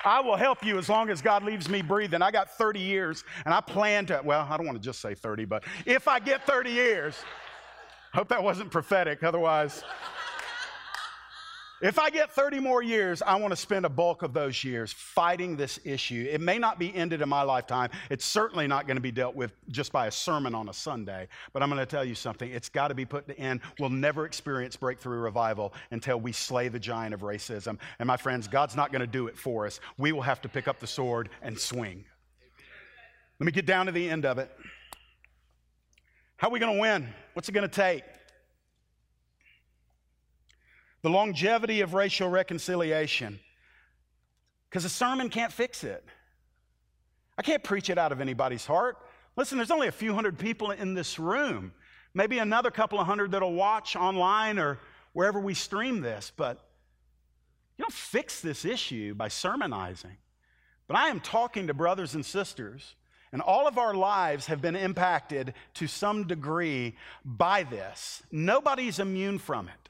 [0.04, 2.22] I will help you as long as God leaves me breathing.
[2.22, 5.13] I got 30 years and I plan to, well, I don't want to just say
[5.13, 7.24] 30, but if I get 30 years,
[8.13, 9.84] hope that wasn't prophetic, otherwise.
[11.82, 14.94] If I get 30 more years, I want to spend a bulk of those years
[14.94, 16.28] fighting this issue.
[16.32, 17.89] It may not be ended in my lifetime.
[18.12, 21.28] It's certainly not going to be dealt with just by a sermon on a Sunday.
[21.54, 22.52] But I'm going to tell you something.
[22.52, 23.62] It's got to be put to end.
[23.80, 27.80] We'll never experience breakthrough revival until we slay the giant of racism.
[27.98, 29.80] And my friends, God's not going to do it for us.
[29.98, 32.06] We will have to pick up the sword and swing.
[33.39, 34.52] Let me get down to the end of it.
[36.38, 37.08] How are we going to win?
[37.34, 38.04] What's it going to take?
[41.02, 43.40] The longevity of racial reconciliation.
[44.70, 46.04] Because a sermon can't fix it.
[47.38, 48.98] I can't preach it out of anybody's heart.
[49.36, 51.74] Listen, there's only a few hundred people in this room,
[52.14, 54.80] maybe another couple of hundred that'll watch online or
[55.14, 56.60] wherever we stream this, but
[57.78, 60.18] you don't fix this issue by sermonizing.
[60.88, 62.96] But I am talking to brothers and sisters,
[63.32, 68.22] and all of our lives have been impacted to some degree by this.
[68.32, 69.81] Nobody's immune from it.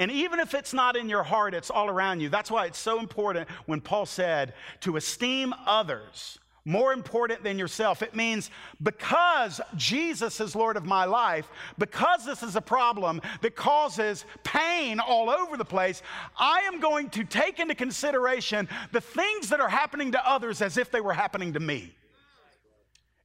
[0.00, 2.30] And even if it's not in your heart, it's all around you.
[2.30, 8.00] That's why it's so important when Paul said to esteem others more important than yourself.
[8.00, 8.50] It means
[8.82, 15.00] because Jesus is Lord of my life, because this is a problem that causes pain
[15.00, 16.02] all over the place,
[16.38, 20.78] I am going to take into consideration the things that are happening to others as
[20.78, 21.94] if they were happening to me.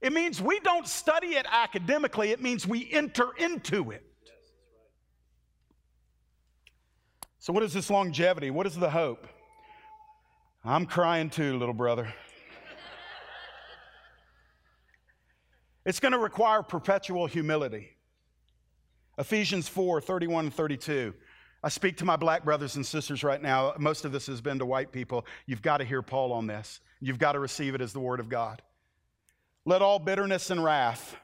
[0.02, 4.05] It means we don't study it academically, it means we enter into it.
[7.46, 8.50] So, what is this longevity?
[8.50, 9.28] What is the hope?
[10.64, 12.12] I'm crying too, little brother.
[15.84, 17.90] it's going to require perpetual humility.
[19.16, 21.14] Ephesians 4 31 and 32.
[21.62, 23.74] I speak to my black brothers and sisters right now.
[23.78, 25.24] Most of this has been to white people.
[25.46, 26.80] You've got to hear Paul on this.
[27.00, 28.60] You've got to receive it as the Word of God.
[29.64, 31.14] Let all bitterness and wrath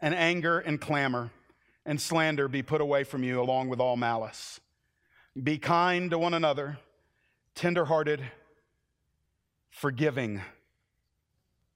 [0.00, 1.30] and anger and clamor
[1.84, 4.60] and slander be put away from you, along with all malice.
[5.42, 6.78] Be kind to one another,
[7.54, 8.22] tenderhearted,
[9.70, 10.40] forgiving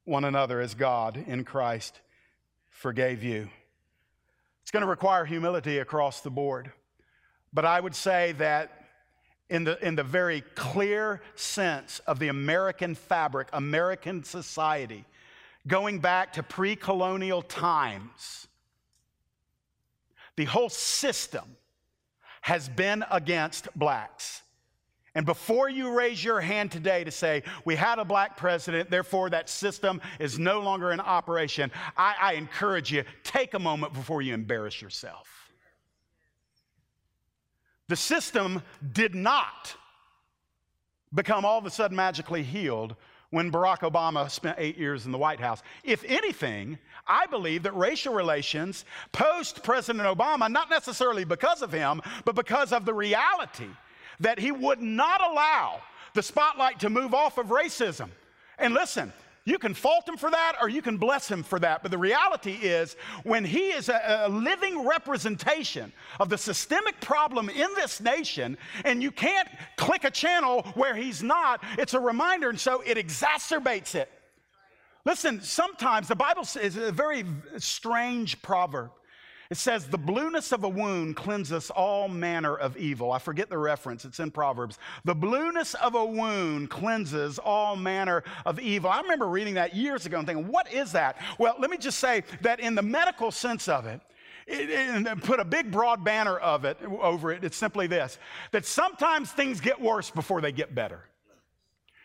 [0.05, 2.01] one another as God in Christ
[2.70, 3.48] forgave you.
[4.62, 6.72] It's going to require humility across the board.
[7.53, 8.87] But I would say that
[9.48, 15.05] in the, in the very clear sense of the American fabric, American society,
[15.68, 18.48] going back to pre colonial times.
[20.37, 21.44] The whole system
[22.42, 24.42] has been against blacks.
[25.14, 29.31] And before you raise your hand today to say, we had a black president, therefore
[29.31, 34.22] that system is no longer in operation, I, I, encourage you, take a moment before
[34.22, 35.28] you embarrass yourself.
[37.88, 39.76] The system did not
[41.12, 42.96] become all of a sudden magically healed
[43.32, 45.62] when Barack Obama spent eight years in the White House.
[45.82, 52.02] If anything, I believe that racial relations post President Obama, not necessarily because of him,
[52.26, 53.68] but because of the reality
[54.20, 55.80] that he would not allow
[56.12, 58.10] the spotlight to move off of racism.
[58.58, 59.12] And listen,
[59.44, 61.83] you can fault him for that or you can bless him for that.
[61.83, 67.48] But the reality is, when he is a, a, living representation of the systemic problem
[67.48, 72.50] in this nation, and you can't click a channel where he's not, it's a reminder,
[72.50, 74.11] and so it exacerbates it.
[75.05, 77.24] Listen, sometimes the Bible is a very
[77.59, 78.90] strange proverb.
[79.52, 83.12] It says, The blueness of a wound cleanses all manner of evil.
[83.12, 84.78] I forget the reference, it's in Proverbs.
[85.04, 88.88] The blueness of a wound cleanses all manner of evil.
[88.88, 91.18] I remember reading that years ago and thinking, What is that?
[91.38, 94.00] Well, let me just say that in the medical sense of it,
[94.48, 97.44] and put a big broad banner of it over it.
[97.44, 98.18] It's simply this
[98.52, 101.04] that sometimes things get worse before they get better.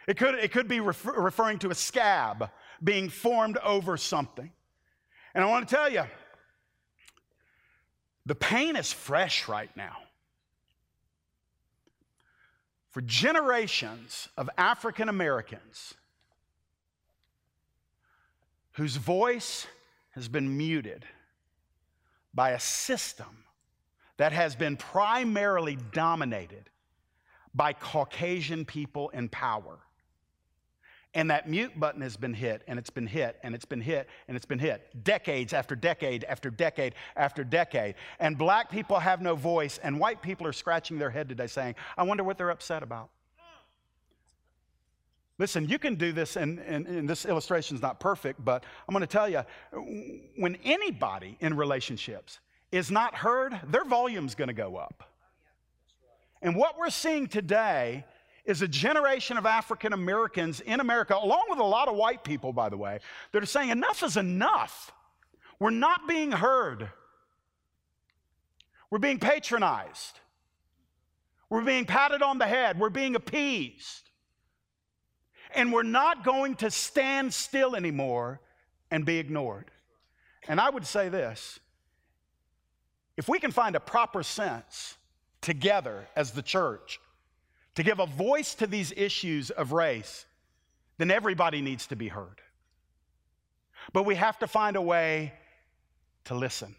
[0.05, 2.49] It could, it could be refer, referring to a scab
[2.83, 4.51] being formed over something.
[5.33, 6.03] And I want to tell you,
[8.27, 9.95] the pain is fresh right now.
[12.89, 15.93] For generations of African Americans
[18.73, 19.65] whose voice
[20.11, 21.05] has been muted
[22.33, 23.45] by a system
[24.17, 26.69] that has been primarily dominated
[27.55, 29.79] by Caucasian people in power.
[31.17, 34.08] And that mute button has been hit, and it's been hit, and it's been hit,
[34.27, 37.95] and it's been hit, decades after decade after decade after decade.
[38.19, 41.73] And black people have no voice, and white people are scratching their head today saying,
[41.97, 43.10] I wonder what they're upset about.
[45.39, 48.93] Listen, you can do this, and, and, and this illustration is not perfect, but I'm
[48.93, 49.41] going to tell you
[50.36, 52.39] when anybody in relationships
[52.71, 55.03] is not heard, their volume's going to go up.
[56.43, 58.06] And what we're seeing today
[58.47, 62.53] is a generation of African Americans in America, along with a lot of white people,
[62.53, 62.99] by the way,
[63.33, 64.91] that are saying enough is enough.
[65.60, 66.89] We're not being heard.
[68.89, 70.19] We're being patronized.
[71.49, 72.79] We're being patted on the head.
[72.79, 74.10] We're being appeased.
[75.53, 78.39] And we're not going to stand still anymore
[78.89, 79.71] and be ignored.
[80.47, 81.60] And I would say this
[83.17, 84.95] if we can find a proper sense
[85.41, 86.99] together as the church
[87.77, 90.25] to give a voice to these issues of race,
[90.97, 92.41] then everybody needs to be heard.
[93.93, 95.31] But we have to find a way
[96.25, 96.75] to listen.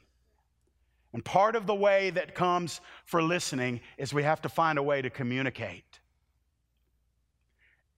[1.12, 4.82] And part of the way that comes for listening is we have to find a
[4.82, 6.00] way to communicate.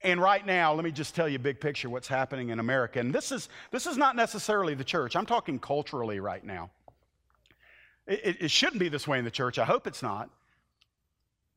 [0.03, 2.99] And right now, let me just tell you big picture what's happening in America.
[2.99, 5.15] And this is, this is not necessarily the church.
[5.15, 6.69] I'm talking culturally right now.
[8.05, 9.57] It, it shouldn't be this way in the church.
[9.57, 10.29] I hope it's not.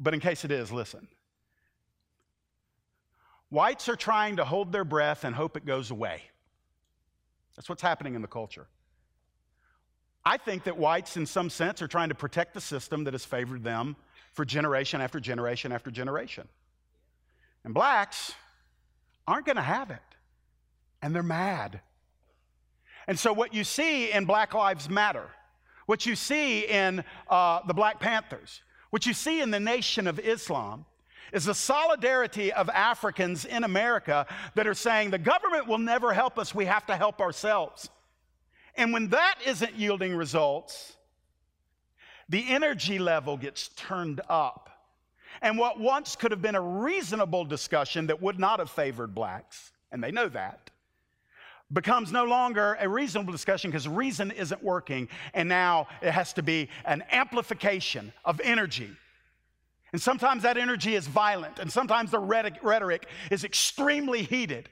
[0.01, 1.07] But in case it is, listen.
[3.55, 6.23] Whites are trying to hold their breath and hope it goes away.
[7.55, 8.67] That's what's happening in the culture.
[10.25, 13.25] I think that whites, in some sense, are trying to protect the system that has
[13.25, 13.95] favored them
[14.33, 16.49] for generation after generation after generation.
[17.63, 18.33] And blacks
[19.25, 20.03] aren't going to have it.
[21.01, 21.81] And they're mad.
[23.07, 25.29] And so, what you see in Black Lives Matter,
[25.87, 30.19] what you see in uh, the Black Panthers, what you see in the Nation of
[30.19, 30.87] Islam,
[31.33, 36.39] is the solidarity of Africans in America that are saying the government will never help
[36.39, 37.91] us, we have to help ourselves.
[38.77, 40.97] And when that isn't yielding results,
[42.29, 44.71] the energy level gets turned up.
[45.43, 49.73] And what once could have been a reasonable discussion that would not have favored blacks,
[49.93, 50.71] and they know that,
[51.73, 55.09] becomes no longer a reasonable discussion because reason isn't working.
[55.33, 58.91] And now it has to be an amplification of energy
[59.95, 64.69] and sometimes that energy is violent, and sometimes the rhetoric is extremely heated.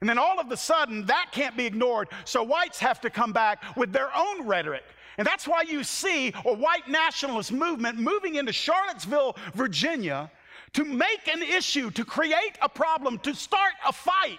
[0.00, 2.06] And then all of a sudden, that can't be ignored.
[2.24, 4.84] So whites have to come back with their own rhetoric.
[5.18, 10.30] And that's why you see a white nationalist movement moving into Charlottesville, Virginia,
[10.74, 14.38] to make an issue, to create a problem, to start a fight,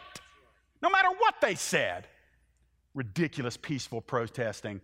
[0.81, 2.07] no matter what they said.
[2.95, 4.79] Ridiculous, peaceful protesting.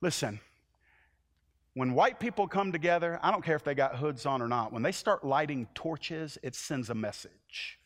[0.00, 0.38] Listen,
[1.78, 4.72] when white people come together, I don't care if they got hoods on or not,
[4.72, 7.78] when they start lighting torches, it sends a message.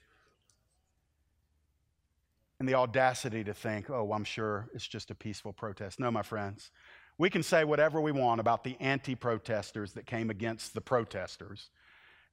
[2.59, 5.99] and the audacity to think, oh, I'm sure it's just a peaceful protest.
[5.99, 6.71] No, my friends.
[7.19, 11.71] We can say whatever we want about the anti protesters that came against the protesters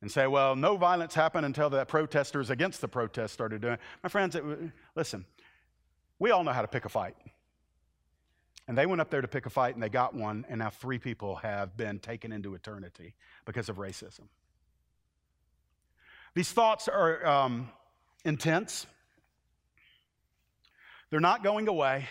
[0.01, 3.80] and say, well, no violence happened until the protesters against the protest started doing it.
[4.03, 4.43] My friends, it,
[4.95, 5.26] listen,
[6.20, 7.16] we all know how to pick a fight.
[8.70, 10.70] And they went up there to pick a fight and they got one, and now
[10.70, 14.28] three people have been taken into eternity because of racism.
[16.36, 17.72] These thoughts are um,
[18.24, 18.86] intense,
[21.09, 22.07] they're not going away.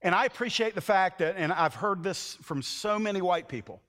[0.00, 3.82] And I appreciate the fact that, and I've heard this from so many white people.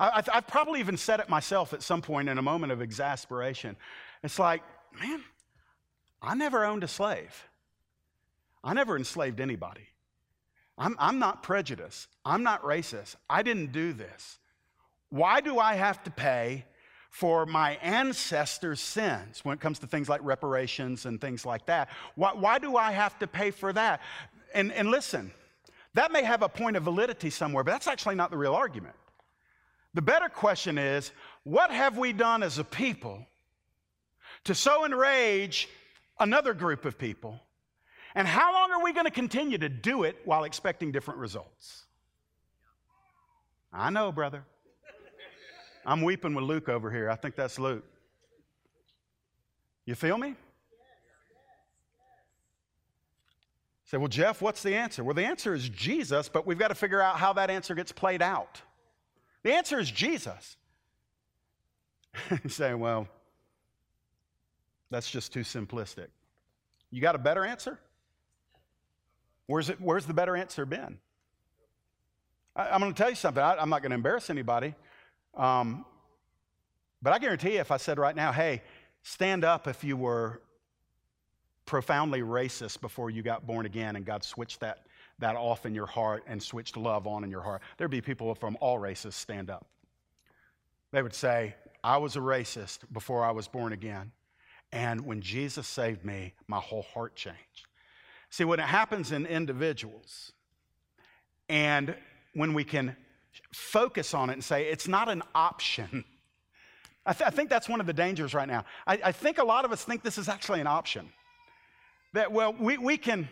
[0.00, 3.76] I, have probably even said it myself at some point in a moment of exasperation.
[4.24, 4.64] It's like,
[5.00, 5.22] man,
[6.20, 7.46] I never owned a slave.
[8.66, 9.88] I never enslaved anybody.
[10.76, 12.08] I'm, I'm not prejudiced.
[12.24, 13.14] I'm not racist.
[13.30, 14.38] I didn't do this.
[15.08, 16.64] Why do I have to pay
[17.08, 21.90] for my ancestors' sins when it comes to things like reparations and things like that?
[22.16, 24.00] Why, why do I have to pay for that?
[24.52, 25.30] And, and listen,
[25.94, 28.96] that may have a point of validity somewhere, but that's actually not the real argument.
[29.94, 31.12] The better question is
[31.44, 33.24] what have we done as a people
[34.42, 35.68] to so enrage
[36.18, 37.40] another group of people?
[38.16, 41.84] And how long are we going to continue to do it while expecting different results?
[43.70, 44.42] I know, brother.
[45.84, 47.10] I'm weeping with Luke over here.
[47.10, 47.84] I think that's Luke.
[49.84, 50.34] You feel me?
[53.84, 55.04] Say, well, Jeff, what's the answer?
[55.04, 57.92] Well, the answer is Jesus, but we've got to figure out how that answer gets
[57.92, 58.62] played out.
[59.42, 60.56] The answer is Jesus.
[62.48, 63.08] say, well,
[64.90, 66.06] that's just too simplistic.
[66.90, 67.78] You got a better answer?
[69.46, 70.98] Where's, it, where's the better answer been?
[72.54, 73.42] I, am going to tell you something.
[73.42, 74.74] I, am not going to embarrass anybody.
[75.34, 75.84] Um,
[77.02, 78.62] but I guarantee you, if I said right now, hey,
[79.02, 80.40] stand up if you were
[81.66, 84.86] profoundly racist before you got born again and God switched that,
[85.18, 88.34] that off in your heart and switched love on in your heart, there'd be people
[88.34, 89.66] from all races stand up.
[90.92, 94.12] They would say, I was a racist before I was born again.
[94.72, 97.68] And when Jesus saved me, my whole heart changed.
[98.30, 100.32] See, when it happens in individuals,
[101.48, 101.94] and
[102.34, 102.96] when we can
[103.52, 106.04] focus on it and say, it's not an option.
[107.04, 108.64] I, th- I think that's one of the dangers right now.
[108.86, 111.08] I, I think a lot of us think this is actually an option.
[112.14, 113.28] That, well, we, we can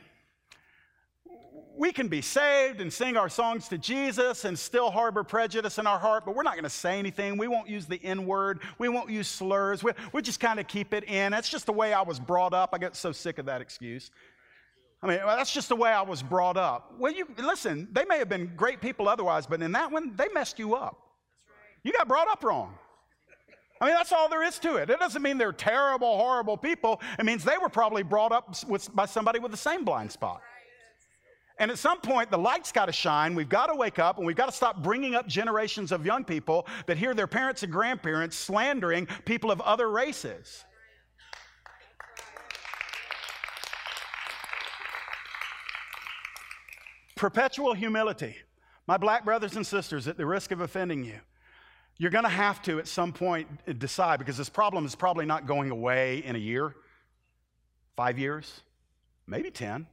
[1.76, 5.86] we can be saved and sing our songs to Jesus and still harbor prejudice in
[5.86, 7.36] our heart, but we're not going to say anything.
[7.36, 8.60] We won't use the N word.
[8.78, 9.82] We won't use slurs.
[9.82, 11.32] We, we just kind of keep it in.
[11.32, 12.70] That's just the way I was brought up.
[12.72, 14.12] I get so sick of that excuse.
[15.04, 16.94] I mean, well, that's just the way I was brought up.
[16.98, 20.28] Well, you listen, they may have been great people otherwise, but in that one, they
[20.32, 20.98] messed you up.
[21.82, 22.78] You got brought up wrong.
[23.82, 24.88] I mean, that's all there is to it.
[24.88, 27.02] It doesn't mean they're terrible, horrible people.
[27.18, 30.40] It means they were probably brought up with, by somebody with the same blind spot.
[31.58, 33.34] And at some point, the light's got to shine.
[33.34, 36.24] We've got to wake up and we've got to stop bringing up generations of young
[36.24, 40.64] people that hear their parents and grandparents slandering people of other races.
[47.14, 48.36] Perpetual humility.
[48.86, 51.20] My black brothers and sisters, at the risk of offending you,
[51.96, 53.48] you're going to have to at some point
[53.78, 56.74] decide because this problem is probably not going away in a year,
[57.96, 58.62] five years,
[59.26, 59.86] maybe 10.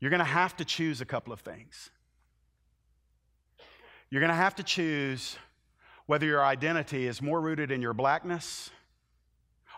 [0.00, 1.90] You're going to have to choose a couple of things.
[4.10, 5.36] You're going to have to choose
[6.06, 8.70] whether your identity is more rooted in your blackness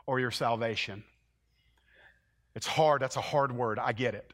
[0.04, 1.04] or your salvation.
[2.54, 3.00] It's hard.
[3.00, 3.78] That's a hard word.
[3.78, 4.32] I get it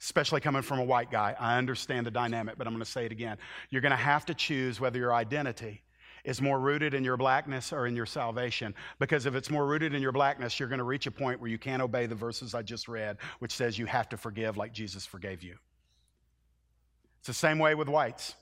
[0.00, 1.36] especially coming from a white guy.
[1.38, 3.36] I understand the dynamic, but I'm going to say it again.
[3.68, 5.82] You're going to have to choose whether your identity
[6.24, 8.74] is more rooted in your blackness or in your salvation.
[8.98, 11.50] Because if it's more rooted in your blackness, you're going to reach a point where
[11.50, 14.72] you can't obey the verses I just read, which says you have to forgive like
[14.72, 15.56] Jesus forgave you.
[17.18, 18.34] It's the same way with whites.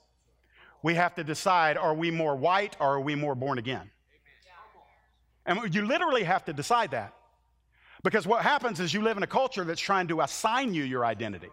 [0.82, 3.90] We have to decide are we more white or are we more born again?
[5.44, 7.14] And you literally have to decide that.
[8.08, 11.04] Because what happens is you live in a culture that's trying to assign you your
[11.04, 11.50] identity.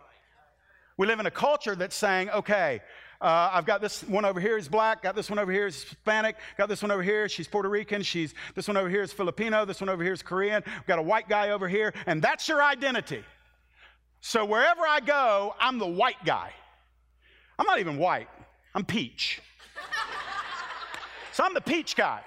[0.95, 2.80] We live in a culture that's saying, okay,
[3.20, 5.84] uh, I've got this one over here is black, got this one over here is
[5.84, 9.12] Hispanic, got this one over here, she's Puerto Rican, she's this one over here is
[9.12, 12.22] Filipino, this one over here is Korean, We've got a white guy over here, and
[12.22, 13.26] that's your identity.
[14.22, 16.53] So wherever I go, I'm the white guy.
[17.60, 18.30] I'm not even white,
[18.74, 19.41] I'm peach.
[21.34, 22.22] so I'm the peach guy.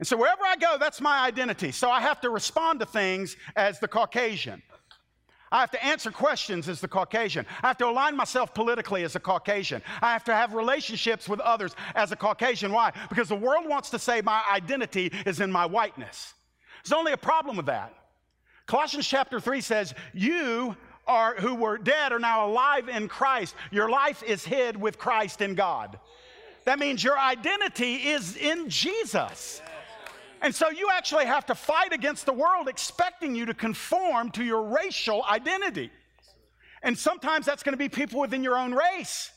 [0.00, 1.70] And so wherever I go, that's my identity.
[1.72, 4.62] So I have to respond to things as the Caucasian.
[5.52, 7.44] I have to answer questions as the Caucasian.
[7.62, 9.82] I have to align myself politically as a Caucasian.
[10.00, 12.72] I have to have relationships with others as a Caucasian.
[12.72, 12.92] Why?
[13.10, 16.32] Because the world wants to say my identity is in my whiteness.
[16.82, 17.92] There's only a problem with that.
[18.66, 20.76] Colossians chapter 3 says, You
[21.06, 23.54] are who were dead are now alive in Christ.
[23.70, 25.98] Your life is hid with Christ in God.
[26.64, 29.60] That means your identity is in Jesus.
[30.42, 34.44] And so you actually have to fight against the world expecting you to conform to
[34.44, 35.90] your racial identity.
[36.82, 39.30] And sometimes that's going to be people within your own race.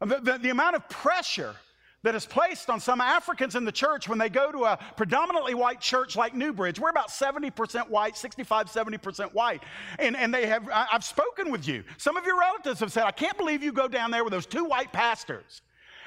[0.00, 1.54] The, the, the, amount of pressure
[2.02, 5.54] that is placed on some Africans in the church when they go to a predominantly
[5.54, 6.80] white church like Newbridge.
[6.80, 9.62] We're about 70% white, 65, 70% white.
[10.00, 11.84] And, and they have, I've spoken with you.
[11.98, 14.46] Some of your relatives have said, I can't believe you go down there with those
[14.46, 15.62] two white pastors.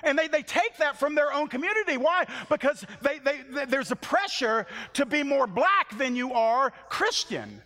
[0.05, 1.97] And they, they take that from their own community.
[1.97, 2.25] Why?
[2.49, 7.61] Because they, they, they, there's a pressure to be more black than you are Christian.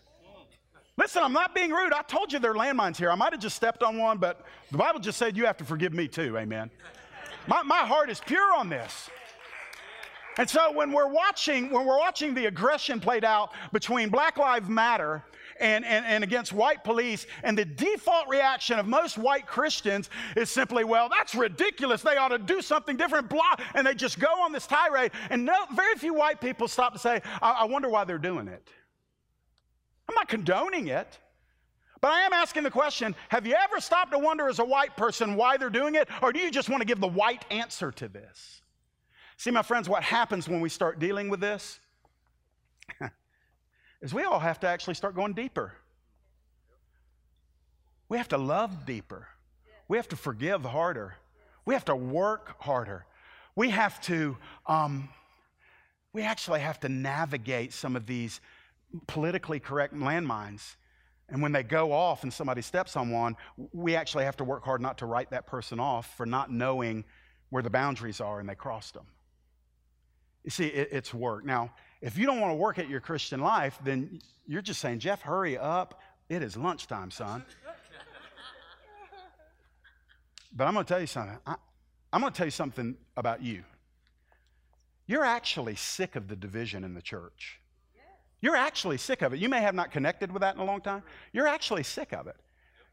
[0.97, 1.93] Listen, I'm not being rude.
[1.93, 3.11] I told you there are landmines here.
[3.11, 5.65] I might have just stepped on one, but the Bible just said you have to
[5.65, 6.37] forgive me too.
[6.37, 6.69] Amen.
[7.47, 9.09] My, my heart is pure on this.
[10.37, 14.69] And so when we're watching, when we're watching the aggression played out between Black Lives
[14.69, 15.23] Matter
[15.59, 17.25] and, and, and against white police.
[17.43, 22.01] And the default reaction of most white Christians is simply, well, that's ridiculous.
[22.01, 23.55] They ought to do something different, blah.
[23.73, 25.11] And they just go on this tirade.
[25.29, 28.47] And no, very few white people stop to say, I, I wonder why they're doing
[28.47, 28.67] it.
[30.07, 31.19] I'm not condoning it.
[32.01, 34.95] But I am asking the question have you ever stopped to wonder as a white
[34.95, 36.07] person why they're doing it?
[36.21, 38.61] Or do you just want to give the white answer to this?
[39.37, 41.79] See, my friends, what happens when we start dealing with this?
[44.01, 45.73] is we all have to actually start going deeper.
[48.07, 49.27] We have to love deeper.
[49.87, 51.15] We have to forgive harder.
[51.65, 53.05] We have to work harder.
[53.55, 54.37] We have to,
[54.67, 55.09] um,
[56.13, 58.41] we actually have to navigate some of these
[59.07, 60.75] politically correct landmines.
[61.27, 63.35] And when they go off and somebody steps on one,
[63.73, 67.03] we actually have to work hard not to write that person off for not knowing
[67.49, 69.05] where the boundaries are and they crossed them.
[70.43, 71.45] You see, it, it's work.
[71.45, 71.71] Now,
[72.01, 75.21] if you don't want to work at your Christian life, then you're just saying, Jeff,
[75.21, 76.01] hurry up.
[76.29, 77.43] It is lunchtime, son.
[80.55, 81.37] but I'm going to tell you something.
[81.45, 81.55] I,
[82.13, 83.63] I'm going to tell you something about you.
[85.07, 87.59] You're actually sick of the division in the church.
[88.41, 89.39] You're actually sick of it.
[89.39, 91.03] You may have not connected with that in a long time.
[91.33, 92.37] You're actually sick of it.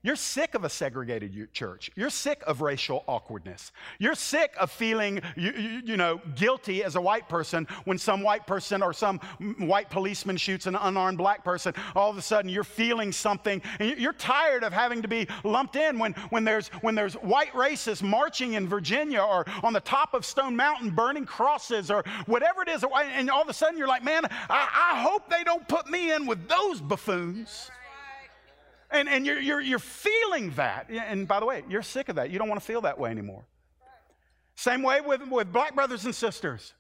[0.07, 1.91] You're sick of a segregated church.
[1.97, 3.73] You're sick of racial awkwardness.
[3.99, 8.23] You're sick of feeling, you, you, you, know, guilty as a white person when some
[8.23, 9.19] white person or some
[9.59, 11.75] white policeman shoots an unarmed black person.
[11.97, 15.75] All of a sudden, you're feeling something, and you're tired of having to be lumped
[15.75, 20.15] in when, when, there's, when there's white racists marching in Virginia or on the top
[20.15, 22.85] of Stone Mountain burning crosses or whatever it is.
[22.95, 26.13] And all of a sudden, you're like, man, I, I hope they don't put me
[26.13, 27.73] in with those buffoons.
[28.91, 30.89] And, and you're, you're, you're feeling that.
[30.91, 32.31] And by the way, you're sick of that.
[32.31, 33.45] You don't want to feel that way anymore.
[34.55, 36.73] Same way with, with black brothers and sisters.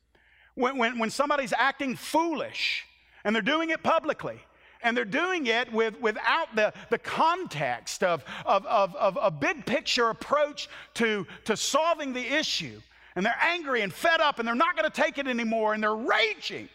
[0.54, 2.84] When, when, when somebody's acting foolish
[3.24, 4.40] and they're doing it publicly,
[4.82, 9.66] and they're doing it with, without the, the context of, of, of, of a big
[9.66, 12.80] picture approach to, to solving the issue.
[13.16, 15.82] And they're angry and fed up and they're not going to take it anymore and
[15.82, 16.68] they're raging.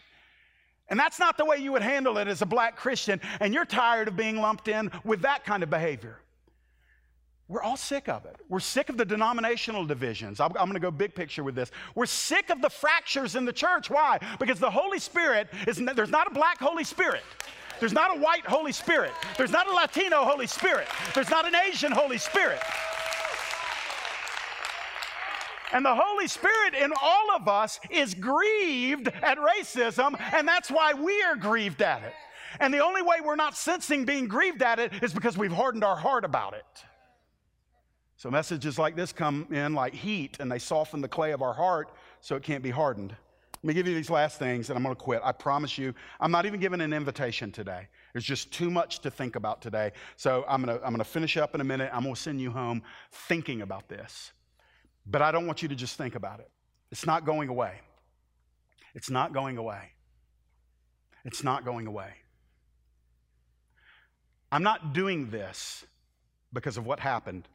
[0.92, 3.64] And that's not the way you would handle it as a black Christian, and you're
[3.64, 6.18] tired of being lumped in with that kind of behavior.
[7.48, 8.36] We're all sick of it.
[8.50, 10.38] We're sick of the denominational divisions.
[10.38, 11.70] I'm, I'm going to go big picture with this.
[11.94, 13.88] We're sick of the fractures in the church.
[13.88, 14.18] Why?
[14.38, 17.22] Because the Holy Spirit is, there's not a black Holy Spirit.
[17.80, 19.12] There's not a white Holy Spirit.
[19.38, 20.88] There's not a Latino Holy Spirit.
[21.14, 22.60] There's not an Asian Holy Spirit.
[25.72, 30.92] And the Holy Spirit in all of us is grieved at racism, and that's why
[30.92, 32.12] we are grieved at it.
[32.60, 35.84] And the only way we're not sensing being grieved at it is because we've hardened
[35.84, 36.84] our heart about it.
[38.16, 41.54] So messages like this come in like heat, and they soften the clay of our
[41.54, 43.16] heart so it can't be hardened.
[43.62, 45.22] Let me give you these last things, and I'm going to quit.
[45.24, 47.88] I promise you, I'm not even giving an invitation today.
[48.12, 49.92] There's just too much to think about today.
[50.16, 51.90] So I'm going to, I'm going to finish up in a minute.
[51.92, 54.32] I'm going to send you home thinking about this.
[55.06, 56.50] But I don't want you to just think about it.
[56.90, 57.80] It's not going away.
[58.94, 59.90] It's not going away.
[61.24, 62.10] It's not going away.
[64.50, 65.84] I'm not doing this
[66.52, 67.48] because of what happened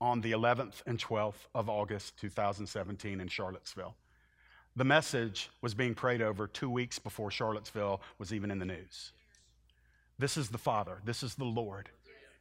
[0.00, 3.94] on the 11th and 12th of August 2017 in Charlottesville.
[4.76, 9.12] The message was being prayed over two weeks before Charlottesville was even in the news.
[10.18, 11.90] This is the Father, this is the Lord.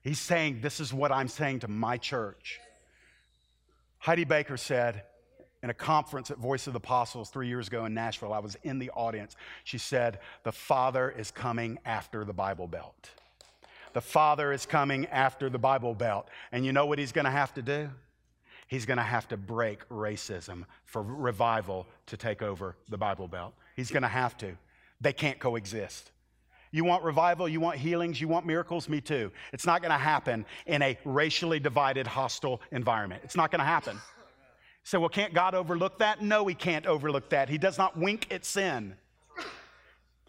[0.01, 2.59] He's saying, This is what I'm saying to my church.
[4.05, 5.01] Heidi Baker said
[5.63, 8.55] in a conference at Voice of the Apostles three years ago in Nashville, I was
[8.61, 9.35] in the audience.
[9.63, 13.09] She said, The Father is coming after the Bible Belt.
[13.93, 16.29] the Father is coming after the Bible Belt.
[16.51, 17.89] And you know what he's going to have to do?
[18.67, 23.55] He's going to have to break racism for revival to take over the Bible Belt.
[23.75, 24.55] He's going to have to.
[25.01, 26.11] They can't coexist.
[26.75, 28.89] You want revival, you want healings, you want miracles?
[28.89, 29.31] Me too.
[29.53, 33.21] It's not going to happen in a racially divided, hostile environment.
[33.23, 33.97] It's not going to happen.
[34.83, 36.21] So, well, can't God overlook that?
[36.21, 37.47] No, He can't overlook that.
[37.47, 38.97] He does not wink at sin.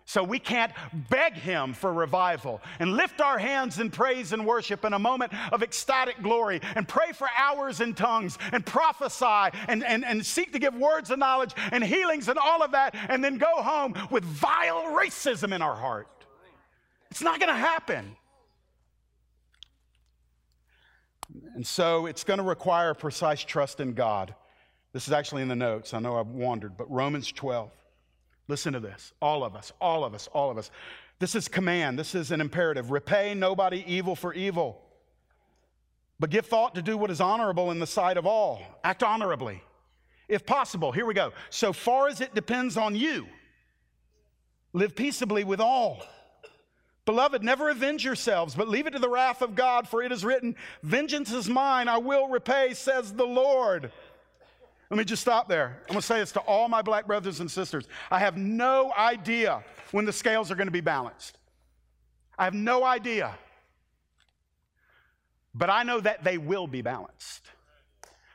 [0.05, 0.71] So we can't
[1.11, 5.33] beg Him for revival and lift our hands in praise and worship in a moment
[5.53, 10.53] of ecstatic glory and pray for hours in tongues and prophesy and, and, and seek
[10.53, 13.95] to give words of knowledge and healings and all of that and then go home
[14.13, 16.07] with vile racism in our heart.
[17.11, 18.17] It's not going to happen.
[21.55, 24.35] And so it's going to require precise trust in God.
[24.93, 25.95] This is actually in the notes.
[25.95, 27.71] I know I've wandered, but Romans 12.
[28.49, 29.13] Listen to this.
[29.21, 30.71] All of us, all of us, all of us.
[31.19, 31.99] This is command.
[31.99, 32.91] This is an imperative.
[32.91, 34.81] Repay nobody evil for evil,
[36.21, 38.63] but give thought to do what is honorable in the sight of all.
[38.85, 39.63] Act honorably.
[40.29, 41.33] If possible, here we go.
[41.51, 43.27] So far as it depends on you,
[44.73, 46.03] live peaceably with all.
[47.07, 50.25] Beloved, never avenge yourselves, but leave it to the wrath of God, for it is
[50.25, 53.93] written, Vengeance is mine, I will repay, says the Lord.
[54.91, 55.79] Let me just stop there.
[55.83, 57.89] I'm going to say this to all my black brothers and sisters.
[58.11, 61.39] I have no idea when the scales are going to be balanced.
[62.39, 63.35] I have no idea.
[65.55, 67.43] But I know that they will be balanced.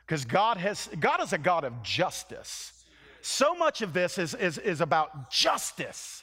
[0.06, 2.84] Because God has God is a God of justice.
[3.22, 6.22] So much of this is, is, is about justice.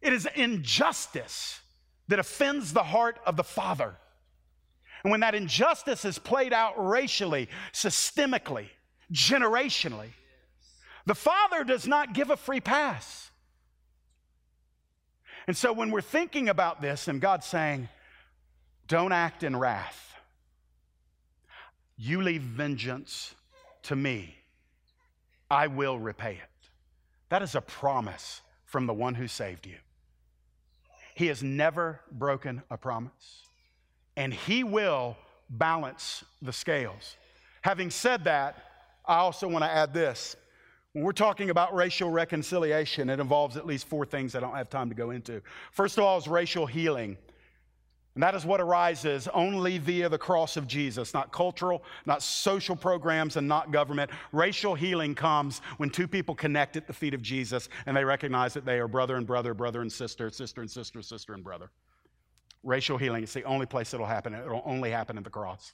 [0.00, 1.60] It is injustice
[2.08, 3.94] that offends the heart of the Father.
[5.04, 8.68] And when that injustice is played out racially, systemically,
[9.12, 10.10] generationally,
[11.06, 13.30] the Father does not give a free pass.
[15.46, 17.88] And so when we're thinking about this and God's saying,
[18.86, 20.14] don't act in wrath,
[21.96, 23.34] you leave vengeance
[23.84, 24.36] to me,
[25.50, 26.68] I will repay it.
[27.30, 29.76] That is a promise from the one who saved you.
[31.18, 33.42] He has never broken a promise,
[34.16, 35.16] and He will
[35.50, 37.16] balance the scales.
[37.62, 38.54] Having said that,
[39.04, 40.36] I also want to add this.
[40.92, 44.70] When we're talking about racial reconciliation, it involves at least four things I don't have
[44.70, 45.42] time to go into.
[45.72, 47.18] First of all, is racial healing.
[48.18, 52.74] And that is what arises only via the cross of Jesus, not cultural, not social
[52.74, 54.10] programs, and not government.
[54.32, 58.54] Racial healing comes when two people connect at the feet of Jesus and they recognize
[58.54, 61.70] that they are brother and brother, brother and sister, sister and sister, sister and brother.
[62.64, 64.34] Racial healing, it's the only place it'll happen.
[64.34, 65.72] It'll only happen at the cross.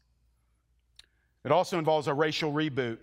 [1.46, 2.98] It also involves a racial reboot.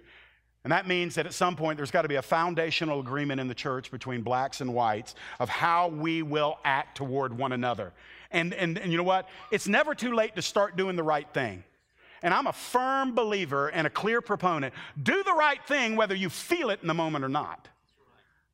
[0.63, 3.47] And that means that at some point there's got to be a foundational agreement in
[3.47, 7.91] the church between blacks and whites of how we will act toward one another.
[8.31, 9.27] And, and, and you know what?
[9.51, 11.63] It's never too late to start doing the right thing.
[12.23, 14.73] And I'm a firm believer and a clear proponent.
[15.01, 17.67] Do the right thing whether you feel it in the moment or not.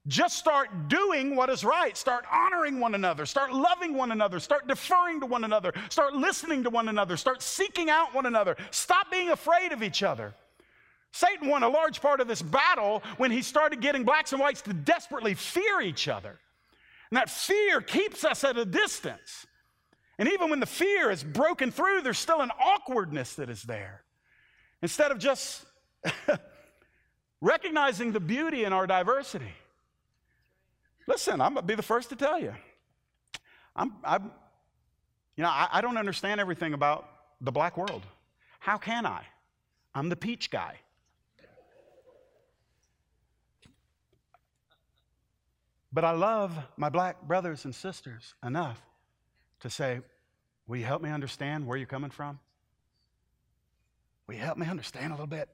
[0.08, 1.96] Just start doing what is right.
[1.98, 3.26] Start honoring one another.
[3.26, 4.40] Start loving one another.
[4.40, 5.74] Start deferring to one another.
[5.90, 7.18] Start listening to one another.
[7.18, 8.56] Start seeking out one another.
[8.72, 10.34] Stop being afraid of each other.
[11.12, 14.62] Satan won a large part of this battle when he started getting blacks and whites
[14.62, 16.40] to desperately fear each other.
[17.10, 19.46] And that fear keeps us at a distance.
[20.20, 24.04] And even when the fear is broken through, there's still an awkwardness that is there.
[24.82, 25.66] Instead of just
[27.42, 29.54] recognizing the beauty in our diversity.
[31.08, 32.54] Listen, I'm gonna be the first to tell you.
[33.76, 34.32] I'm, I'm
[35.36, 37.08] you know, I, I don't understand everything about
[37.42, 38.02] the black world.
[38.60, 39.24] How can I?
[39.94, 40.80] I'm the peach guy.
[45.94, 48.82] But I love my black brothers and sisters enough
[49.62, 50.02] to say,
[50.68, 52.40] Will you help me understand where you're coming from?
[54.28, 55.48] Will you help me understand a little bit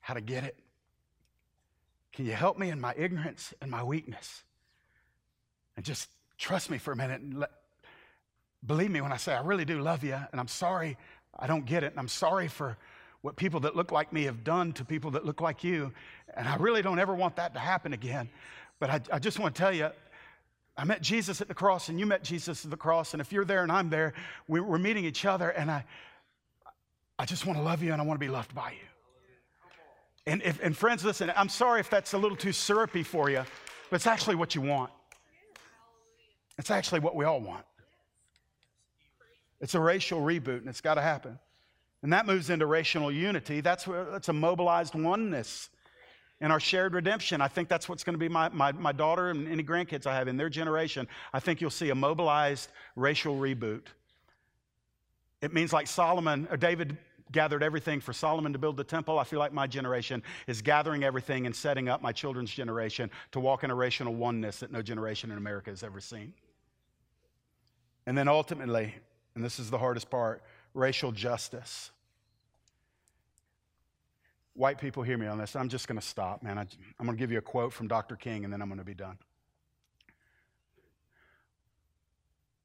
[0.00, 0.56] how to get it?
[2.12, 4.42] Can you help me in my ignorance and my weakness?
[5.76, 7.50] And just trust me for a minute and let,
[8.66, 10.96] believe me when I say I really do love you, and I'm sorry
[11.38, 12.76] I don't get it, and I'm sorry for
[13.20, 15.92] what people that look like me have done to people that look like you,
[16.36, 18.28] and I really don't ever want that to happen again.
[18.80, 19.90] But I, I just want to tell you,
[20.78, 23.12] I met Jesus at the cross and you met Jesus at the cross.
[23.12, 24.14] And if you're there and I'm there,
[24.46, 25.50] we, are meeting each other.
[25.50, 25.84] And I,
[27.18, 28.86] I just want to love you and I want to be loved by you.
[30.24, 33.42] And, if, and friends, listen, I'm sorry if that's a little too syrupy for you,
[33.90, 34.92] but it's actually what you want.
[36.58, 37.64] It's actually what we all want.
[39.60, 41.40] It's a racial reboot and it's got to happen.
[42.02, 43.60] And that moves into racial unity.
[43.60, 45.70] That's, that's a mobilized oneness
[46.40, 47.40] in our shared redemption.
[47.40, 50.14] I think that's what's going to be my, my, my daughter and any grandkids I
[50.14, 51.08] have in their generation.
[51.32, 53.82] I think you'll see a mobilized racial reboot.
[55.40, 56.96] It means like Solomon or David
[57.30, 59.18] gathered everything for Solomon to build the temple.
[59.18, 63.40] I feel like my generation is gathering everything and setting up my children's generation to
[63.40, 66.32] walk in a racial oneness that no generation in America has ever seen.
[68.06, 68.94] And then ultimately,
[69.34, 71.90] and this is the hardest part, racial justice.
[74.58, 75.54] White people, hear me on this.
[75.54, 76.58] I'm just going to stop, man.
[76.58, 76.62] I,
[76.98, 78.16] I'm going to give you a quote from Dr.
[78.16, 79.16] King and then I'm going to be done.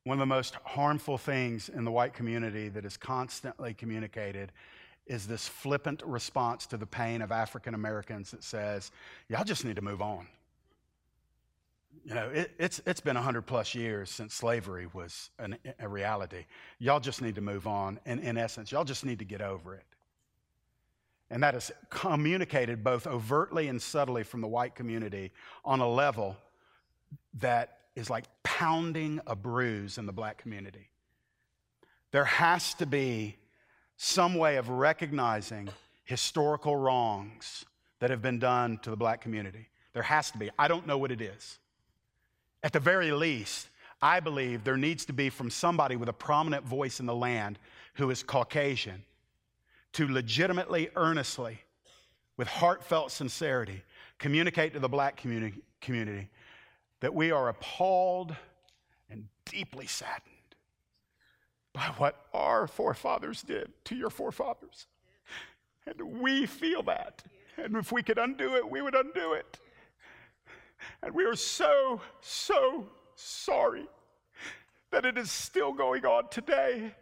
[0.04, 4.52] One of the most harmful things in the white community that is constantly communicated
[5.06, 8.90] is this flippant response to the pain of African Americans that says,
[9.30, 10.26] y'all just need to move on.
[12.06, 16.46] You know, it, it's, it's been 100 plus years since slavery was an, a reality.
[16.80, 18.00] Y'all just need to move on.
[18.08, 19.86] And in essence, y'all just need to get over it.
[21.34, 25.32] And that is communicated both overtly and subtly from the white community
[25.66, 26.38] on a level
[27.40, 30.92] that is like pounding a bruise in the black community.
[32.12, 33.36] There has to be
[33.98, 35.70] some way of recognizing
[36.04, 37.66] historical wrongs
[37.98, 39.70] that have been done to the black community.
[39.94, 40.52] There has to be.
[40.60, 41.58] I don't know what it is.
[42.62, 43.70] At the very least,
[44.04, 47.58] I believe there needs to be from somebody with a prominent voice in the land
[47.96, 49.04] who is Caucasian
[49.94, 51.60] to legitimately, earnestly,
[52.38, 53.84] with heartfelt sincerity,
[54.18, 56.30] communicate to the black community, community
[57.00, 58.36] that we are appalled
[59.10, 60.32] and deeply saddened
[61.74, 64.88] by what our forefathers did to your forefathers.
[65.86, 67.24] And we feel that.
[67.58, 69.60] And if we could undo it, we would undo it.
[71.02, 73.88] And we are so, so sorry
[74.92, 76.94] that it is still going on today.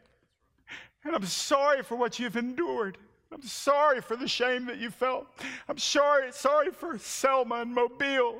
[1.04, 2.97] And I'm sorry for what you've endured.
[3.34, 5.26] I'm sorry for the shame that you felt.
[5.70, 8.36] I'm sorry, sorry for Selma and Mobile.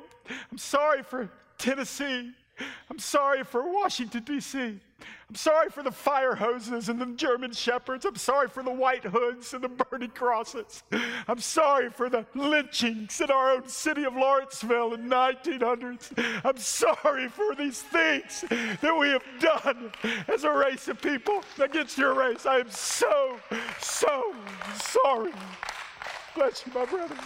[0.50, 2.32] I'm sorry for Tennessee.
[2.90, 4.78] I'm sorry for Washington, D.C.
[5.32, 8.04] I'm sorry for the fire hoses and the German shepherds.
[8.04, 10.82] I'm sorry for the white hoods and the burning crosses.
[11.26, 16.12] I'm sorry for the lynchings in our own city of Lawrenceville in 1900s.
[16.44, 19.92] I'm sorry for these things that we have done
[20.28, 22.44] as a race of people against your race.
[22.44, 23.38] I am so,
[23.80, 24.34] so
[24.74, 25.32] sorry.
[26.34, 27.16] Bless you, my brother.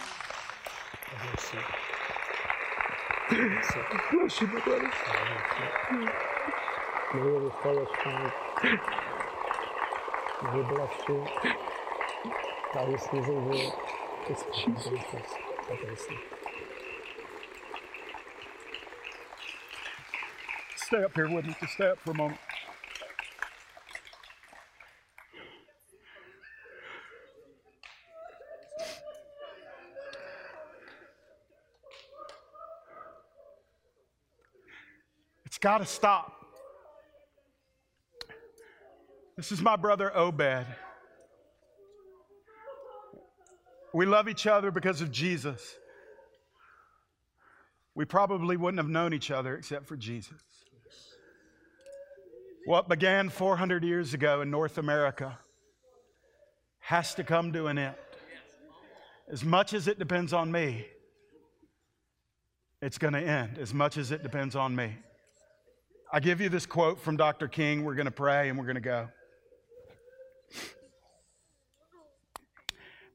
[3.29, 4.93] Bless you, my brother.
[7.13, 8.33] May the fellowship,
[10.43, 11.25] may He bless you.
[12.73, 13.71] God is using you.
[14.29, 14.99] It's Jesus.
[15.69, 16.17] God bless you.
[20.75, 21.55] Stay up here with me.
[21.61, 22.39] Just stay up for a moment.
[35.45, 36.36] It's got to stop.
[39.37, 40.65] This is my brother Obed.
[43.93, 45.75] We love each other because of Jesus.
[47.93, 50.41] We probably wouldn't have known each other except for Jesus.
[52.65, 55.37] What began 400 years ago in North America
[56.79, 57.95] has to come to an end.
[59.31, 60.87] As much as it depends on me,
[62.81, 64.97] it's going to end, as much as it depends on me.
[66.11, 67.47] I give you this quote from Dr.
[67.47, 67.83] King.
[67.83, 69.09] We're going to pray and we're going to go.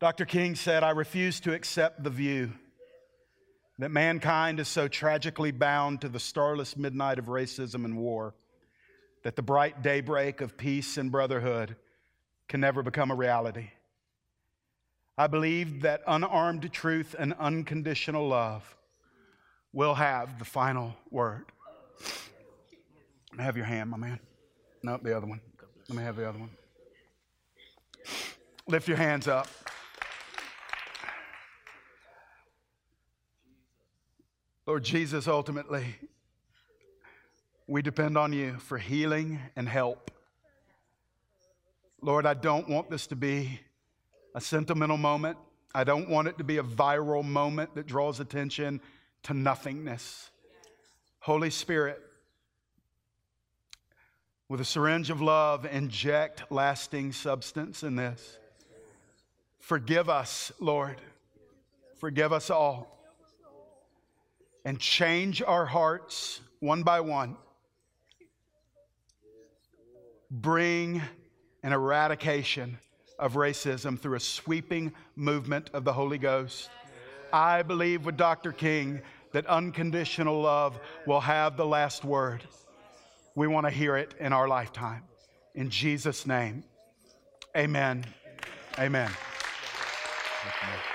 [0.01, 0.25] Dr.
[0.25, 2.53] King said, I refuse to accept the view
[3.79, 8.35] that mankind is so tragically bound to the starless midnight of racism and war
[9.23, 11.77] that the bright daybreak of peace and brotherhood
[12.49, 13.71] can never become a reality.
[15.17, 18.77] I believe that unarmed truth and unconditional love
[19.73, 21.47] will have the final word.
[23.39, 24.21] Have your hand, my man.
[24.83, 25.41] No, the other one.
[25.89, 26.51] Let me have the other one.
[28.69, 29.49] Lift your hands up.
[34.67, 35.97] Lord Jesus, ultimately,
[37.67, 40.13] we depend on you for healing and help.
[42.01, 43.61] Lord, I don't want this to be
[44.35, 45.37] a sentimental moment.
[45.75, 48.81] I don't want it to be a viral moment that draws attention
[49.25, 50.31] to nothingness.
[51.19, 52.01] Holy Spirit,
[54.49, 58.39] with a syringe of love, inject lasting substance in this.
[59.63, 61.01] Forgive us, Lord.
[61.99, 62.99] Forgive us all.
[64.65, 67.37] And change our hearts one by one.
[70.33, 71.01] Bring
[71.63, 72.77] an eradication
[73.21, 76.69] of racism through a sweeping movement of the Holy Ghost.
[77.33, 78.51] I believe with Dr.
[78.51, 79.01] King
[79.33, 82.43] that unconditional love will have the last word.
[83.37, 85.05] We want to hear it in our lifetime.
[85.55, 86.65] In Jesus' name,
[87.57, 88.05] amen.
[88.77, 89.11] Amen.
[90.43, 90.92] Thank you.